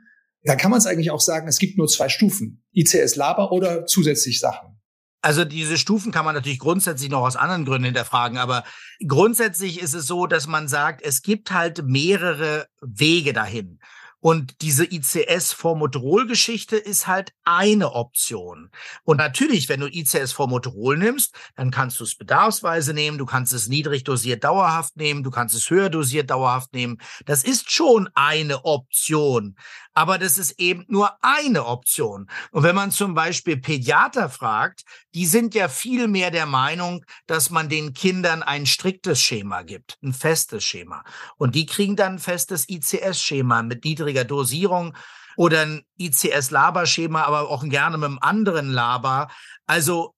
[0.44, 3.86] da kann man es eigentlich auch sagen, es gibt nur zwei Stufen, ICS Laber oder
[3.86, 4.76] zusätzlich Sachen.
[5.22, 8.64] Also diese Stufen kann man natürlich grundsätzlich noch aus anderen Gründen hinterfragen, aber
[9.08, 13.80] grundsätzlich ist es so, dass man sagt, es gibt halt mehrere Wege dahin.
[14.26, 18.72] Und diese ICS-Formoterol-Geschichte ist halt eine Option.
[19.04, 23.68] Und natürlich, wenn du ICS-Formoterol nimmst, dann kannst du es bedarfsweise nehmen, du kannst es
[23.68, 26.98] niedrig dosiert dauerhaft nehmen, du kannst es höher dosiert dauerhaft nehmen.
[27.28, 29.58] Das ist schon eine Option.
[29.96, 32.30] Aber das ist eben nur eine Option.
[32.52, 34.84] Und wenn man zum Beispiel Pädiater fragt,
[35.14, 39.98] die sind ja viel mehr der Meinung, dass man den Kindern ein striktes Schema gibt,
[40.04, 41.04] ein festes Schema.
[41.38, 44.94] Und die kriegen dann ein festes ICS-Schema mit niedriger Dosierung.
[45.38, 49.28] oder ein ICS-Laberschema, aber auch gerne mit einem anderen Laber.
[49.66, 50.16] Also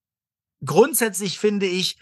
[0.64, 1.98] grundsätzlich finde ich,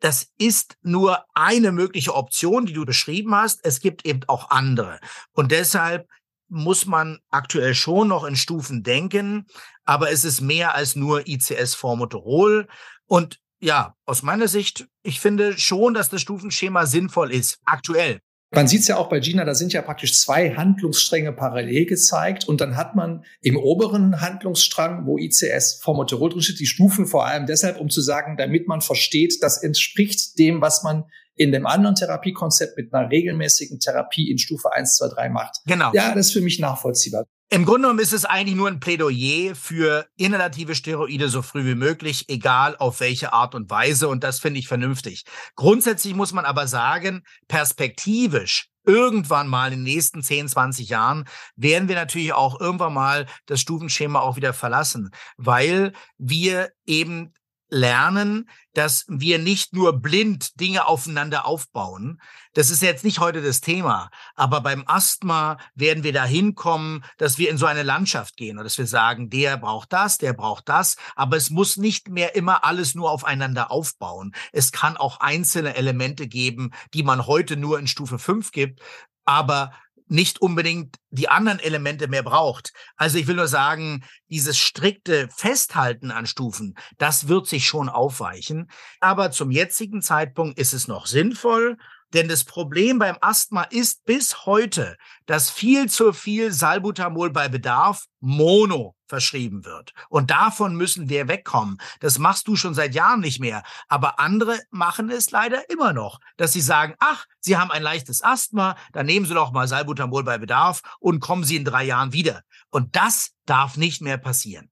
[0.00, 3.60] das ist nur eine mögliche Option, die du beschrieben hast.
[3.64, 4.98] Es gibt eben auch andere.
[5.32, 6.08] Und deshalb
[6.50, 9.46] muss man aktuell schon noch in Stufen denken,
[9.84, 12.68] aber es ist mehr als nur ICS Formoterol.
[13.06, 18.20] Und ja, aus meiner Sicht, ich finde schon, dass das Stufenschema sinnvoll ist, aktuell.
[18.52, 22.48] Man sieht es ja auch bei Gina, da sind ja praktisch zwei Handlungsstränge parallel gezeigt
[22.48, 27.26] und dann hat man im oberen Handlungsstrang, wo ICS Formoterol drin steht, die Stufen vor
[27.26, 31.04] allem deshalb, um zu sagen, damit man versteht, das entspricht dem, was man
[31.36, 35.56] in dem anderen Therapiekonzept mit einer regelmäßigen Therapie in Stufe 1, 2, 3 macht.
[35.66, 35.90] Genau.
[35.94, 37.24] Ja, das ist für mich nachvollziehbar.
[37.52, 41.74] Im Grunde genommen ist es eigentlich nur ein Plädoyer für inhalative Steroide so früh wie
[41.74, 44.06] möglich, egal auf welche Art und Weise.
[44.06, 45.24] Und das finde ich vernünftig.
[45.56, 51.24] Grundsätzlich muss man aber sagen, perspektivisch irgendwann mal in den nächsten 10, 20 Jahren
[51.56, 57.32] werden wir natürlich auch irgendwann mal das Stufenschema auch wieder verlassen, weil wir eben
[57.70, 62.20] lernen, dass wir nicht nur blind Dinge aufeinander aufbauen.
[62.54, 67.38] Das ist jetzt nicht heute das Thema, aber beim Asthma werden wir dahin kommen, dass
[67.38, 70.68] wir in so eine Landschaft gehen und dass wir sagen, der braucht das, der braucht
[70.68, 74.32] das, aber es muss nicht mehr immer alles nur aufeinander aufbauen.
[74.52, 78.80] Es kann auch einzelne Elemente geben, die man heute nur in Stufe 5 gibt,
[79.24, 79.72] aber
[80.10, 82.72] nicht unbedingt die anderen Elemente mehr braucht.
[82.96, 88.70] Also ich will nur sagen, dieses strikte Festhalten an Stufen, das wird sich schon aufweichen.
[89.00, 91.76] Aber zum jetzigen Zeitpunkt ist es noch sinnvoll
[92.12, 94.96] denn das Problem beim Asthma ist bis heute,
[95.26, 99.92] dass viel zu viel Salbutamol bei Bedarf mono verschrieben wird.
[100.08, 101.76] Und davon müssen wir wegkommen.
[102.00, 103.62] Das machst du schon seit Jahren nicht mehr.
[103.88, 108.22] Aber andere machen es leider immer noch, dass sie sagen, ach, sie haben ein leichtes
[108.22, 112.14] Asthma, dann nehmen sie doch mal Salbutamol bei Bedarf und kommen sie in drei Jahren
[112.14, 112.42] wieder.
[112.70, 114.70] Und das darf nicht mehr passieren.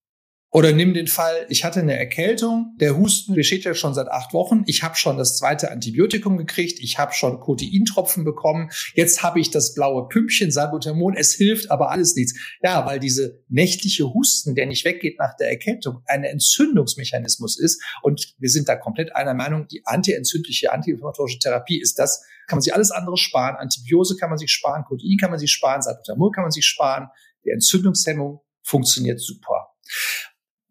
[0.58, 4.32] Oder nimm den Fall, ich hatte eine Erkältung, der Husten besteht ja schon seit acht
[4.32, 9.38] Wochen, ich habe schon das zweite Antibiotikum gekriegt, ich habe schon Codeintropfen bekommen, jetzt habe
[9.38, 12.34] ich das blaue Pümpchen Salbutamol, es hilft aber alles nichts.
[12.60, 17.80] Ja, weil diese nächtliche Husten, der nicht weggeht nach der Erkältung, ein Entzündungsmechanismus ist.
[18.02, 22.62] Und wir sind da komplett einer Meinung, die antientzündliche, antiinflammatorische Therapie ist das, kann man
[22.62, 26.32] sich alles andere sparen, Antibiose kann man sich sparen, Codein kann man sich sparen, Salbutamol
[26.32, 27.10] kann man sich sparen,
[27.44, 29.68] die Entzündungshemmung funktioniert super.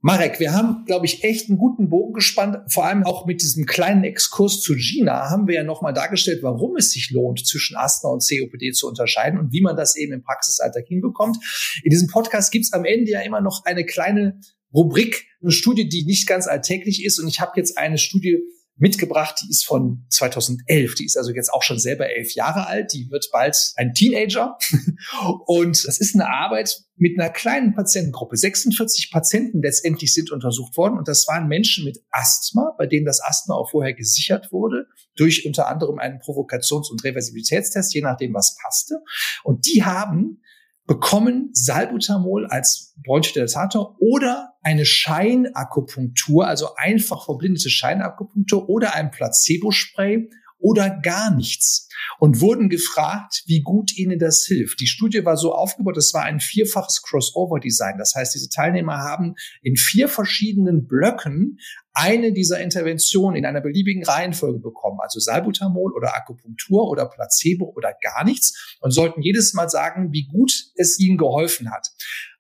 [0.08, 2.60] Marek, wir haben, glaube ich, echt einen guten Bogen gespannt.
[2.72, 6.78] Vor allem auch mit diesem kleinen Exkurs zu Gina haben wir ja nochmal dargestellt, warum
[6.78, 10.24] es sich lohnt, zwischen Asthma und COPD zu unterscheiden und wie man das eben im
[10.24, 11.36] Praxisalltag hinbekommt.
[11.84, 14.40] In diesem Podcast gibt's am Ende ja immer noch eine kleine
[14.74, 17.20] Rubrik, eine Studie, die nicht ganz alltäglich ist.
[17.20, 18.38] Und ich habe jetzt eine Studie
[18.78, 20.96] mitgebracht, die ist von 2011.
[20.96, 22.94] Die ist also jetzt auch schon selber elf Jahre alt.
[22.94, 24.58] Die wird bald ein Teenager.
[25.46, 28.38] Und das ist eine Arbeit mit einer kleinen Patientengruppe.
[28.38, 30.98] 46 Patienten letztendlich sind untersucht worden.
[30.98, 35.46] Und das waren Menschen mit Asthma, bei denen das Asthma auch vorher gesichert wurde, durch
[35.46, 38.96] unter anderem einen Provokations- und Reversibilitätstest, je nachdem, was passte.
[39.44, 40.42] Und die haben
[40.88, 50.90] bekommen Salbutamol als Bronchodilatator oder eine Scheinakupunktur, also einfach verblindete Scheinakupunktur oder ein Placebo-Spray oder
[50.90, 51.88] gar nichts
[52.20, 54.82] und wurden gefragt, wie gut ihnen das hilft.
[54.82, 57.98] Die Studie war so aufgebaut, es war ein vierfaches Crossover-Design.
[57.98, 61.60] Das heißt, diese Teilnehmer haben in vier verschiedenen Blöcken
[61.94, 67.94] eine dieser Interventionen in einer beliebigen Reihenfolge bekommen, also Salbutamol oder Akupunktur oder Placebo oder
[68.02, 71.88] gar nichts und sollten jedes Mal sagen, wie gut es ihnen geholfen hat.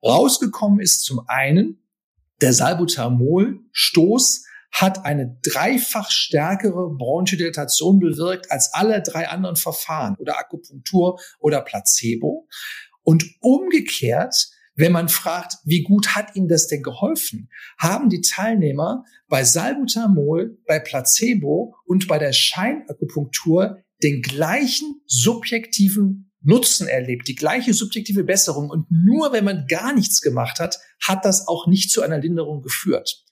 [0.03, 1.79] Rausgekommen ist zum einen
[2.41, 11.19] der Salbutamol-Stoß hat eine dreifach stärkere Bronchodilatation bewirkt als alle drei anderen Verfahren oder Akupunktur
[11.39, 12.47] oder Placebo.
[13.03, 19.03] Und umgekehrt, wenn man fragt, wie gut hat Ihnen das denn geholfen, haben die Teilnehmer
[19.27, 27.73] bei Salbutamol, bei Placebo und bei der Scheinakupunktur den gleichen subjektiven Nutzen erlebt, die gleiche
[27.73, 28.69] subjektive Besserung.
[28.69, 32.61] Und nur wenn man gar nichts gemacht hat, hat das auch nicht zu einer Linderung
[32.61, 33.23] geführt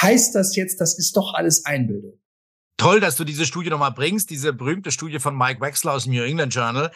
[0.00, 2.18] heißt das jetzt, das ist doch alles Einbildung.
[2.76, 6.12] Toll, dass du diese Studie nochmal bringst, diese berühmte Studie von Mike Wexler aus dem
[6.12, 6.92] New England Journal.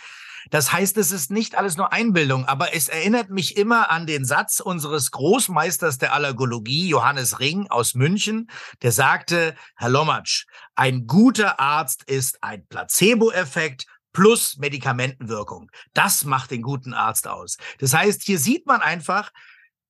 [0.50, 4.24] Das heißt, es ist nicht alles nur Einbildung, aber es erinnert mich immer an den
[4.24, 8.50] Satz unseres Großmeisters der Allergologie, Johannes Ring aus München,
[8.82, 15.70] der sagte, Herr Lommatsch, ein guter Arzt ist ein Placebo-Effekt plus Medikamentenwirkung.
[15.94, 17.56] Das macht den guten Arzt aus.
[17.78, 19.30] Das heißt, hier sieht man einfach,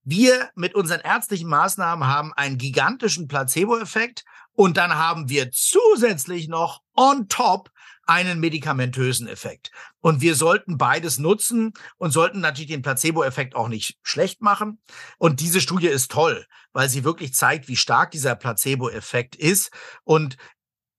[0.03, 6.83] wir mit unseren ärztlichen Maßnahmen haben einen gigantischen Placebo-Effekt Und dann haben wir zusätzlich noch
[6.95, 7.71] on top
[8.07, 9.71] einen medikamentösen Effekt.
[10.01, 14.83] Und wir sollten beides nutzen und sollten natürlich den Placebo-Effekt auch nicht schlecht machen.
[15.17, 19.71] Und diese Studie ist toll, weil sie wirklich zeigt, wie stark dieser Placebo-Effekt ist.
[20.03, 20.37] Und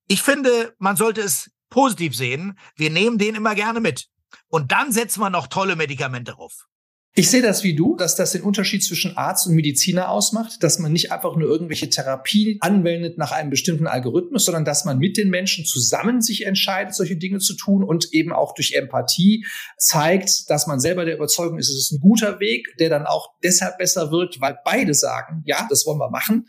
[0.08, 2.56] ich finde, man sollte es positiv sehen.
[2.76, 4.08] Wir nehmen den immer gerne mit.
[4.48, 6.68] Und dann setzen wir noch tolle Medikamente drauf.
[7.14, 10.80] Ich sehe das wie du, dass das den Unterschied zwischen Arzt und Mediziner ausmacht, dass
[10.80, 15.18] man nicht einfach nur irgendwelche Therapien anwendet nach einem bestimmten Algorithmus, sondern dass man mit
[15.18, 19.46] den Menschen zusammen sich entscheidet, solche Dinge zu tun und eben auch durch Empathie
[19.78, 23.32] zeigt, dass man selber der Überzeugung ist, es ist ein guter Weg, der dann auch
[23.44, 26.48] deshalb besser wirkt, weil beide sagen, ja, das wollen wir machen.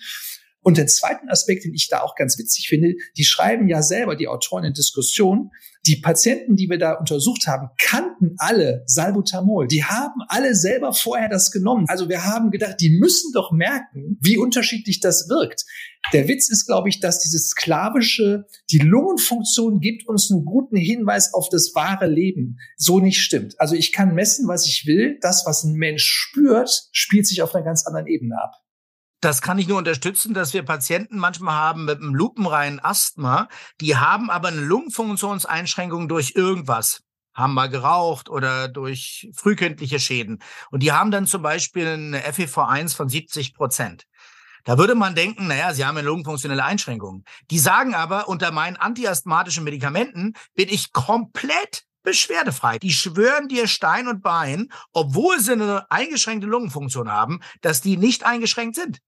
[0.62, 4.16] Und den zweiten Aspekt, den ich da auch ganz witzig finde, die schreiben ja selber,
[4.16, 5.50] die Autoren in Diskussion,
[5.86, 9.66] die Patienten, die wir da untersucht haben, kannten alle Salbutamol.
[9.66, 11.86] Die haben alle selber vorher das genommen.
[11.88, 15.64] Also wir haben gedacht, die müssen doch merken, wie unterschiedlich das wirkt.
[16.12, 21.34] Der Witz ist, glaube ich, dass dieses sklavische, die Lungenfunktion gibt uns einen guten Hinweis
[21.34, 23.60] auf das wahre Leben, so nicht stimmt.
[23.60, 25.18] Also ich kann messen, was ich will.
[25.20, 28.61] Das, was ein Mensch spürt, spielt sich auf einer ganz anderen Ebene ab.
[29.22, 33.48] Das kann ich nur unterstützen, dass wir Patienten manchmal haben mit einem lupenreinen Asthma,
[33.80, 37.02] die haben aber eine Lungenfunktionseinschränkung durch irgendwas
[37.34, 40.42] haben mal geraucht oder durch frühkindliche Schäden.
[40.70, 44.04] Und die haben dann zum Beispiel eine FEV1 von 70 Prozent.
[44.64, 47.24] Da würde man denken, naja, sie haben eine lungenfunktionelle Einschränkung.
[47.50, 52.78] Die sagen aber, unter meinen antiasthmatischen Medikamenten bin ich komplett beschwerdefrei.
[52.78, 58.24] Die schwören dir Stein und Bein, obwohl sie eine eingeschränkte Lungenfunktion haben, dass die nicht
[58.24, 59.00] eingeschränkt sind.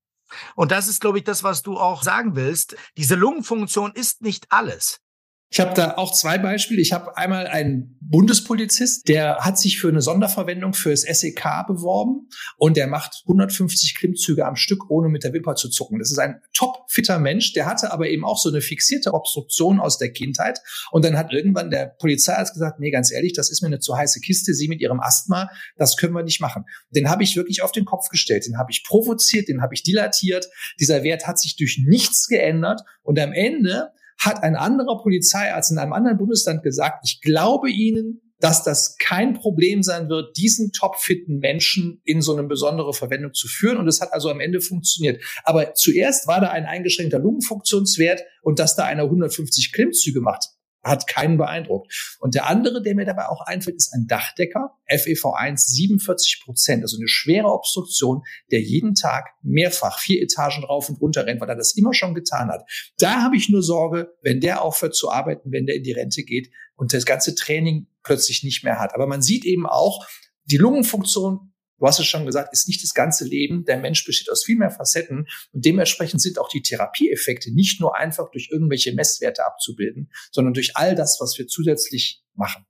[0.55, 2.77] Und das ist, glaube ich, das, was du auch sagen willst.
[2.97, 5.04] Diese Lungenfunktion ist nicht alles.
[5.51, 6.81] Ich habe da auch zwei Beispiele.
[6.81, 12.29] Ich habe einmal einen Bundespolizist, der hat sich für eine Sonderverwendung für das SEK beworben
[12.57, 15.99] und der macht 150 Klimmzüge am Stück, ohne mit der Wimper zu zucken.
[15.99, 19.97] Das ist ein top-fitter Mensch, der hatte aber eben auch so eine fixierte Obstruktion aus
[19.97, 20.61] der Kindheit.
[20.91, 23.97] Und dann hat irgendwann der Polizeiarzt gesagt, nee, ganz ehrlich, das ist mir eine zu
[23.97, 26.65] heiße Kiste, Sie mit Ihrem Asthma, das können wir nicht machen.
[26.91, 29.83] Den habe ich wirklich auf den Kopf gestellt, den habe ich provoziert, den habe ich
[29.83, 30.49] dilatiert.
[30.81, 35.79] Dieser Wert hat sich durch nichts geändert und am Ende hat ein anderer Polizeiarzt in
[35.79, 41.39] einem anderen Bundesland gesagt, ich glaube Ihnen, dass das kein Problem sein wird, diesen topfitten
[41.39, 43.79] Menschen in so eine besondere Verwendung zu führen.
[43.79, 45.23] Und es hat also am Ende funktioniert.
[45.45, 50.54] Aber zuerst war da ein eingeschränkter Lungenfunktionswert und dass da einer 150 Klimmzüge macht
[50.85, 52.17] hat keinen beeindruckt.
[52.21, 56.97] Und der andere, der mir dabei auch einfällt, ist ein Dachdecker, FEV1 47 Prozent, also
[56.99, 58.23] eine schwere Obstruktion,
[58.53, 62.15] der jeden Tag mehrfach vier Etagen rauf und runter rennt, weil er das immer schon
[62.15, 62.63] getan hat.
[62.99, 66.23] Da habe ich nur Sorge, wenn der aufhört zu arbeiten, wenn der in die Rente
[66.23, 68.95] geht und das ganze Training plötzlich nicht mehr hat.
[68.95, 70.07] Aber man sieht eben auch,
[70.47, 73.65] die Lungenfunktion du hast es schon gesagt, ist nicht das ganze Leben.
[73.65, 77.97] Der Mensch besteht aus viel mehr Facetten und dementsprechend sind auch die Therapieeffekte nicht nur
[77.97, 82.67] einfach durch irgendwelche Messwerte abzubilden, sondern durch all das, was wir zusätzlich machen.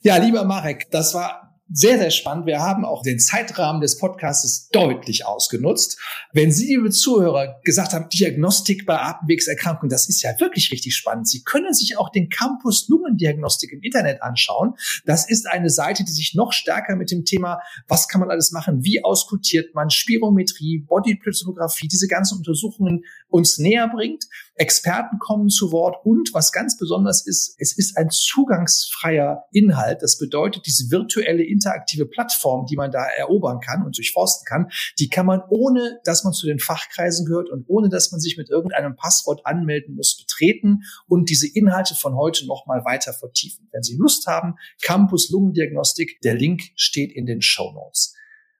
[0.00, 2.46] Ja, lieber Marek, das war sehr, sehr spannend.
[2.46, 5.98] Wir haben auch den Zeitrahmen des Podcasts deutlich ausgenutzt.
[6.32, 11.28] Wenn Sie, liebe Zuhörer, gesagt haben, Diagnostik bei Atemwegserkrankungen, das ist ja wirklich richtig spannend.
[11.28, 14.74] Sie können sich auch den Campus Lungendiagnostik im Internet anschauen.
[15.04, 18.50] Das ist eine Seite, die sich noch stärker mit dem Thema, was kann man alles
[18.50, 24.24] machen, wie auskultiert man, Spirometrie, Bodyplethysmographie, diese ganzen Untersuchungen uns näher bringt.
[24.54, 30.02] Experten kommen zu Wort und was ganz besonders ist, es ist ein zugangsfreier Inhalt.
[30.02, 35.08] Das bedeutet, diese virtuelle interaktive Plattform, die man da erobern kann und durchforsten kann, die
[35.08, 38.48] kann man ohne, dass man zu den Fachkreisen gehört und ohne, dass man sich mit
[38.48, 43.68] irgendeinem Passwort anmelden muss, betreten und diese Inhalte von heute nochmal weiter vertiefen.
[43.72, 48.14] Wenn Sie Lust haben, Campus Lungendiagnostik, der Link steht in den Show Notes.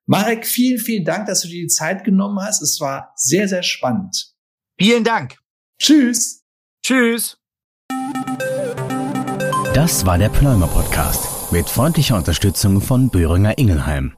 [0.07, 2.63] Marek, vielen, vielen Dank, dass du dir die Zeit genommen hast.
[2.63, 4.35] Es war sehr, sehr spannend.
[4.81, 5.37] Vielen Dank.
[5.79, 6.45] Tschüss.
[6.83, 7.37] Tschüss.
[9.75, 14.13] Das war der Pneumer Podcast mit freundlicher Unterstützung von Böhringer Ingelheim.